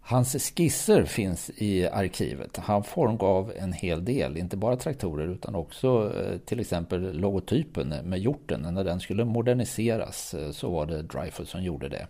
Hans 0.06 0.32
skisser 0.32 1.04
finns 1.04 1.50
i 1.56 1.86
arkivet. 1.86 2.56
Han 2.56 2.84
formgav 2.84 3.52
en 3.56 3.72
hel 3.72 4.04
del, 4.04 4.36
inte 4.36 4.56
bara 4.56 4.76
traktorer 4.76 5.26
utan 5.26 5.54
också 5.54 6.12
eh, 6.16 6.38
till 6.38 6.60
exempel 6.60 7.20
logotypen 7.20 7.88
med 7.88 8.18
hjorten. 8.18 8.60
När 8.60 8.84
den 8.84 9.00
skulle 9.00 9.24
moderniseras 9.24 10.34
eh, 10.34 10.50
så 10.50 10.70
var 10.70 10.86
det 10.86 11.02
Dreyfus 11.02 11.48
som 11.48 11.62
gjorde 11.62 11.88
det. 11.88 12.06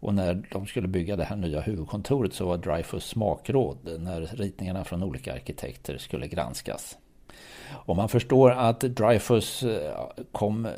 Och 0.00 0.14
när 0.14 0.48
de 0.52 0.66
skulle 0.66 0.88
bygga 0.88 1.16
det 1.16 1.24
här 1.24 1.36
nya 1.36 1.60
huvudkontoret 1.60 2.34
så 2.34 2.46
var 2.46 2.56
Dreyfus 2.56 3.04
smakråd 3.04 3.78
när 4.00 4.20
ritningarna 4.20 4.84
från 4.84 5.02
olika 5.02 5.32
arkitekter 5.32 5.98
skulle 5.98 6.28
granskas. 6.28 6.98
Och 7.70 7.96
man 7.96 8.08
förstår 8.08 8.50
att 8.50 8.80
Dreyfus 8.80 9.62
eh, 9.62 10.08
kom 10.32 10.68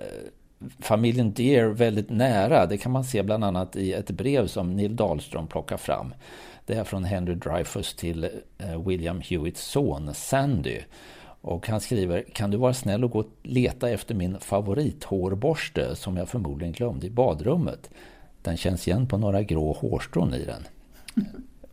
familjen 0.79 1.33
Deer 1.33 1.67
väldigt 1.67 2.11
nära. 2.11 2.67
Det 2.67 2.79
kan 2.79 2.93
man 2.93 3.05
se 3.05 3.23
bland 3.23 3.45
annat 3.45 3.77
i 3.77 3.93
ett 3.93 4.11
brev 4.11 4.47
som 4.47 4.77
Neil 4.77 4.97
Dahlström 4.97 5.47
plockar 5.47 5.77
fram. 5.77 6.15
Det 6.67 6.75
är 6.75 6.85
från 6.85 7.05
Henry 7.05 7.35
Dreyfus 7.35 7.95
till 7.95 8.25
eh, 8.59 8.87
William 8.87 9.21
Hewitts 9.21 9.65
son 9.65 10.15
Sandy. 10.15 10.79
Och 11.25 11.69
han 11.69 11.81
skriver, 11.81 12.25
kan 12.33 12.51
du 12.51 12.57
vara 12.57 12.75
snäll 12.75 13.05
och 13.05 13.11
gå 13.11 13.19
och 13.19 13.31
leta 13.43 13.91
efter 13.91 14.15
min 14.15 14.41
favorithårborste 14.41 15.97
som 15.97 16.17
jag 16.17 16.29
förmodligen 16.29 16.73
glömde 16.73 17.07
i 17.07 17.11
badrummet. 17.11 17.91
Den 18.43 18.57
känns 18.57 18.89
igen 18.89 19.07
på 19.07 19.19
några 19.19 19.43
grå 19.43 19.73
hårstrån 19.73 20.35
i 20.35 20.45
den. 20.45 20.63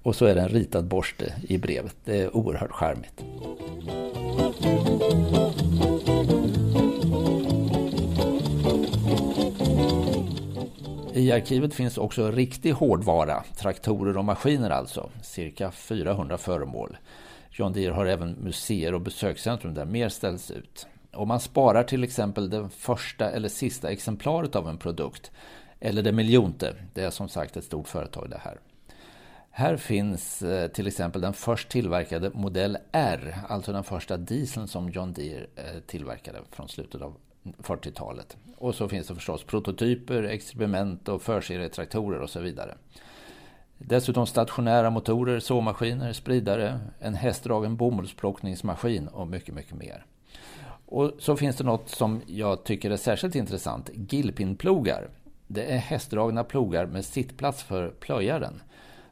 Och 0.03 0.15
så 0.15 0.25
är 0.25 0.35
det 0.35 0.41
en 0.41 0.49
ritad 0.49 0.85
borste 0.85 1.33
i 1.47 1.57
brevet. 1.57 1.95
Det 2.05 2.21
är 2.21 2.35
oerhört 2.35 2.71
charmigt. 2.71 3.23
I 11.19 11.31
arkivet 11.31 11.73
finns 11.73 11.97
också 11.97 12.31
riktig 12.31 12.71
hårdvara, 12.71 13.43
traktorer 13.57 14.17
och 14.17 14.25
maskiner 14.25 14.69
alltså, 14.69 15.09
cirka 15.21 15.71
400 15.71 16.37
föremål. 16.37 16.97
John 17.51 17.73
Deere 17.73 17.93
har 17.93 18.05
även 18.05 18.31
museer 18.31 18.93
och 18.93 19.01
besökscentrum 19.01 19.73
där 19.73 19.85
mer 19.85 20.09
ställs 20.09 20.51
ut. 20.51 20.87
Om 21.13 21.27
man 21.27 21.39
sparar 21.39 21.83
till 21.83 22.03
exempel 22.03 22.49
det 22.49 22.69
första 22.69 23.31
eller 23.31 23.49
sista 23.49 23.91
exemplaret 23.91 24.55
av 24.55 24.69
en 24.69 24.77
produkt 24.77 25.31
eller 25.79 26.03
det 26.03 26.11
miljonte. 26.11 26.75
Det 26.93 27.01
är 27.01 27.09
som 27.09 27.29
sagt 27.29 27.57
ett 27.57 27.63
stort 27.63 27.87
företag 27.87 28.29
det 28.29 28.41
här. 28.43 28.59
Här 29.51 29.77
finns 29.77 30.41
eh, 30.41 30.67
till 30.67 30.87
exempel 30.87 31.21
den 31.21 31.33
först 31.33 31.69
tillverkade 31.69 32.31
modell 32.33 32.77
R, 32.91 33.37
alltså 33.47 33.71
den 33.71 33.83
första 33.83 34.17
dieseln 34.17 34.67
som 34.67 34.89
John 34.89 35.13
Deere 35.13 35.47
eh, 35.55 35.79
tillverkade 35.87 36.39
från 36.51 36.69
slutet 36.69 37.01
av 37.01 37.15
40-talet. 37.57 38.37
Och 38.57 38.75
så 38.75 38.87
finns 38.87 39.07
det 39.07 39.15
förstås 39.15 39.43
prototyper, 39.43 40.23
experiment 40.23 41.09
och 41.09 41.21
förserietraktorer 41.21 42.19
och 42.19 42.29
så 42.29 42.39
vidare. 42.39 42.75
Dessutom 43.77 44.27
stationära 44.27 44.89
motorer, 44.89 45.39
såmaskiner, 45.39 46.13
spridare, 46.13 46.79
en 46.99 47.15
hästdragen 47.15 47.75
bomullsplockningsmaskin 47.75 49.07
och 49.07 49.27
mycket, 49.27 49.55
mycket 49.55 49.75
mer. 49.75 50.05
Och 50.85 51.11
så 51.19 51.35
finns 51.35 51.55
det 51.55 51.63
något 51.63 51.89
som 51.89 52.21
jag 52.27 52.63
tycker 52.63 52.91
är 52.91 52.97
särskilt 52.97 53.35
intressant, 53.35 53.89
gillpinplogar. 53.93 55.09
Det 55.47 55.63
är 55.63 55.77
hästdragna 55.77 56.43
plogar 56.43 56.85
med 56.85 57.05
sittplats 57.05 57.63
för 57.63 57.89
plöjaren. 57.89 58.61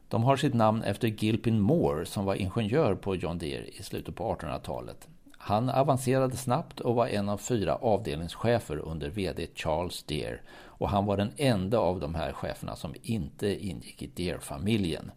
De 0.08 0.24
har 0.24 0.36
sitt 0.36 0.54
namn 0.54 0.84
efter 0.84 1.08
Gilpin 1.08 1.60
Moore 1.60 2.06
som 2.06 2.26
var 2.26 2.36
ingenjör 2.36 2.96
på 2.96 3.16
John 3.16 3.38
Deere 3.38 3.68
i 3.68 3.84
slutet 3.84 4.16
på 4.16 4.36
1800-talet. 4.36 5.08
Han 5.48 5.70
avancerade 5.70 6.38
snabbt 6.38 6.80
och 6.80 6.96
var 6.96 7.08
en 7.08 7.30
av 7.30 7.38
fyra 7.38 7.76
avdelningschefer 7.76 8.78
under 8.78 9.10
VD 9.10 9.48
Charles 9.56 10.04
Deere. 10.04 10.40
Och 10.66 10.90
han 10.90 11.06
var 11.06 11.18
den 11.18 11.32
enda 11.38 11.80
av 11.80 12.00
de 12.00 12.16
här 12.16 12.32
cheferna 12.32 12.76
som 12.76 12.96
inte 13.04 13.66
ingick 13.66 14.02
i 14.02 14.08
Deere-familjen. 14.08 15.12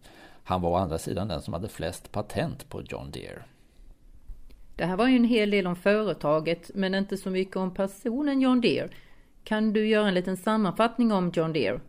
Han 0.44 0.62
var 0.62 0.70
å 0.70 0.74
andra 0.74 0.98
sidan 0.98 1.28
den 1.28 1.42
som 1.42 1.54
hade 1.54 1.68
flest 1.68 2.12
patent 2.12 2.68
på 2.68 2.82
John 2.82 3.10
Deere. 3.10 3.42
Det 4.76 4.84
här 4.84 4.96
var 4.96 5.08
ju 5.08 5.16
en 5.16 5.24
hel 5.24 5.50
del 5.50 5.66
om 5.66 5.76
företaget 5.76 6.70
men 6.74 6.94
inte 6.94 7.16
så 7.16 7.30
mycket 7.30 7.56
om 7.56 7.74
personen 7.74 8.40
John 8.40 8.60
Deere. 8.60 8.88
Kan 9.44 9.72
du 9.72 9.86
göra 9.86 10.08
en 10.08 10.14
liten 10.14 10.36
sammanfattning 10.36 11.12
om 11.12 11.30
John 11.34 11.52
Deere? 11.52 11.80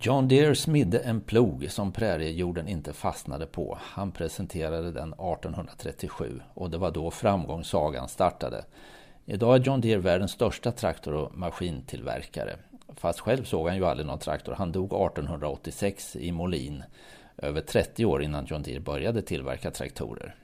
John 0.00 0.28
Deere 0.28 0.54
smidde 0.54 0.98
en 0.98 1.20
plog 1.20 1.66
som 1.70 1.92
präriejorden 1.92 2.68
inte 2.68 2.92
fastnade 2.92 3.46
på. 3.46 3.78
Han 3.80 4.12
presenterade 4.12 4.92
den 4.92 5.12
1837 5.12 6.40
och 6.54 6.70
det 6.70 6.78
var 6.78 6.90
då 6.90 7.10
framgångssagan 7.10 8.08
startade. 8.08 8.64
Idag 9.26 9.56
är 9.56 9.60
John 9.60 9.80
Deere 9.80 10.00
världens 10.00 10.30
största 10.30 10.72
traktor 10.72 11.14
och 11.14 11.38
maskintillverkare. 11.38 12.56
Fast 12.96 13.20
själv 13.20 13.44
såg 13.44 13.68
han 13.68 13.76
ju 13.76 13.84
aldrig 13.84 14.06
någon 14.06 14.18
traktor. 14.18 14.54
Han 14.58 14.72
dog 14.72 14.86
1886 14.86 16.16
i 16.16 16.32
Molin, 16.32 16.82
över 17.36 17.60
30 17.60 18.04
år 18.04 18.22
innan 18.22 18.46
John 18.46 18.62
Deere 18.62 18.80
började 18.80 19.22
tillverka 19.22 19.70
traktorer. 19.70 20.34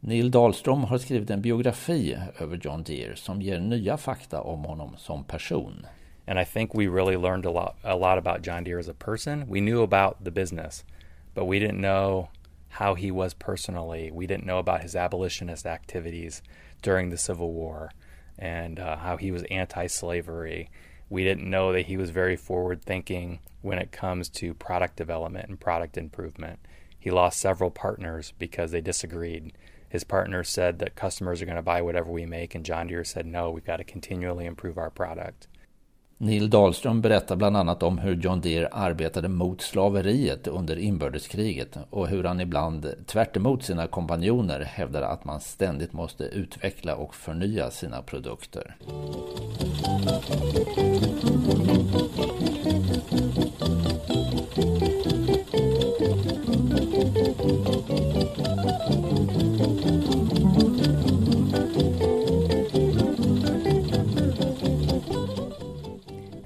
Neil 0.00 0.30
Dahlström 0.30 0.84
har 0.84 0.98
skrivit 0.98 1.30
en 1.30 1.42
biografi 1.42 2.18
över 2.38 2.60
John 2.62 2.82
Deere 2.82 3.16
som 3.16 3.42
ger 3.42 3.60
nya 3.60 3.96
fakta 3.96 4.40
om 4.40 4.64
honom 4.64 4.94
som 4.98 5.24
person. 5.24 5.86
And 6.32 6.38
I 6.38 6.44
think 6.44 6.72
we 6.72 6.86
really 6.86 7.18
learned 7.18 7.44
a 7.44 7.50
lot, 7.50 7.76
a 7.84 7.94
lot 7.94 8.16
about 8.16 8.40
John 8.40 8.64
Deere 8.64 8.78
as 8.78 8.88
a 8.88 8.94
person. 8.94 9.46
We 9.48 9.60
knew 9.60 9.82
about 9.82 10.24
the 10.24 10.30
business, 10.30 10.82
but 11.34 11.44
we 11.44 11.58
didn't 11.58 11.78
know 11.78 12.30
how 12.70 12.94
he 12.94 13.10
was 13.10 13.34
personally. 13.34 14.10
We 14.10 14.26
didn't 14.26 14.46
know 14.46 14.58
about 14.58 14.80
his 14.80 14.96
abolitionist 14.96 15.66
activities 15.66 16.40
during 16.80 17.10
the 17.10 17.18
Civil 17.18 17.52
War 17.52 17.92
and 18.38 18.80
uh, 18.80 18.96
how 18.96 19.18
he 19.18 19.30
was 19.30 19.42
anti 19.50 19.86
slavery. 19.88 20.70
We 21.10 21.22
didn't 21.22 21.50
know 21.50 21.70
that 21.74 21.84
he 21.84 21.98
was 21.98 22.08
very 22.08 22.36
forward 22.36 22.80
thinking 22.80 23.40
when 23.60 23.76
it 23.76 23.92
comes 23.92 24.30
to 24.30 24.54
product 24.54 24.96
development 24.96 25.50
and 25.50 25.60
product 25.60 25.98
improvement. 25.98 26.60
He 26.98 27.10
lost 27.10 27.40
several 27.40 27.70
partners 27.70 28.32
because 28.38 28.70
they 28.70 28.80
disagreed. 28.80 29.52
His 29.86 30.02
partners 30.02 30.48
said 30.48 30.78
that 30.78 30.96
customers 30.96 31.42
are 31.42 31.44
going 31.44 31.56
to 31.56 31.62
buy 31.62 31.82
whatever 31.82 32.10
we 32.10 32.24
make, 32.24 32.54
and 32.54 32.64
John 32.64 32.86
Deere 32.86 33.04
said 33.04 33.26
no, 33.26 33.50
we've 33.50 33.66
got 33.66 33.76
to 33.76 33.84
continually 33.84 34.46
improve 34.46 34.78
our 34.78 34.88
product. 34.88 35.46
Neil 36.22 36.50
Dahlström 36.50 37.00
berättar 37.00 37.36
bland 37.36 37.56
annat 37.56 37.82
om 37.82 37.98
hur 37.98 38.16
John 38.16 38.40
Deere 38.40 38.68
arbetade 38.68 39.28
mot 39.28 39.62
slaveriet 39.62 40.46
under 40.46 40.78
inbördeskriget 40.78 41.78
och 41.90 42.08
hur 42.08 42.24
han 42.24 42.40
ibland 42.40 42.94
tvärt 43.06 43.36
sina 43.62 43.86
kompanjoner 43.86 44.60
hävdade 44.60 45.06
att 45.06 45.24
man 45.24 45.40
ständigt 45.40 45.92
måste 45.92 46.24
utveckla 46.24 46.96
och 46.96 47.14
förnya 47.14 47.70
sina 47.70 48.02
produkter. 48.02 48.76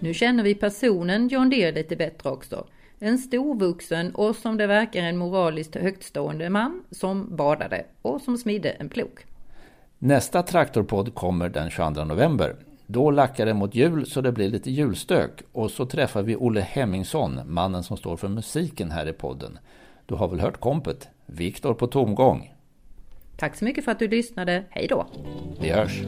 Nu 0.07 0.15
känner 0.15 0.45
vi 0.45 0.55
personen 0.55 1.29
John 1.29 1.51
Deere 1.51 1.73
lite 1.73 1.97
bättre 1.97 2.31
också. 2.31 2.67
En 2.99 3.19
storvuxen 3.19 4.15
och 4.15 4.37
som 4.37 4.57
det 4.57 4.67
verkar 4.67 5.03
en 5.03 5.17
moraliskt 5.17 5.75
högtstående 5.75 6.51
man 6.51 6.85
som 6.91 7.37
badade 7.37 7.85
och 8.03 8.21
som 8.21 8.39
smidde 8.39 8.71
en 8.71 8.89
plog. 8.89 9.27
Nästa 9.99 10.43
traktorpodd 10.43 11.15
kommer 11.15 11.49
den 11.49 11.71
22 11.71 12.05
november. 12.05 12.57
Då 12.87 13.11
lackar 13.11 13.47
det 13.47 13.55
mot 13.55 13.75
jul 13.75 14.07
så 14.07 14.21
det 14.21 14.33
blir 14.33 14.49
lite 14.49 14.71
julstök 14.71 15.43
och 15.53 15.71
så 15.71 15.87
träffar 15.87 16.23
vi 16.23 16.37
Olle 16.37 16.61
Hemmingsson, 16.61 17.41
mannen 17.47 17.83
som 17.83 17.97
står 17.97 18.17
för 18.17 18.29
musiken 18.29 18.91
här 18.91 19.09
i 19.09 19.13
podden. 19.13 19.59
Du 20.07 20.15
har 20.15 20.29
väl 20.29 20.41
hört 20.41 20.61
kompet? 20.61 21.09
Viktor 21.27 21.75
på 21.75 21.87
tomgång. 21.87 22.55
Tack 23.37 23.57
så 23.57 23.65
mycket 23.65 23.85
för 23.85 23.93
att 23.93 23.99
du 23.99 24.09
lyssnade. 24.09 24.65
Hej 24.71 24.87
då! 24.89 25.07
Vi 25.61 25.71
hörs! 25.71 26.03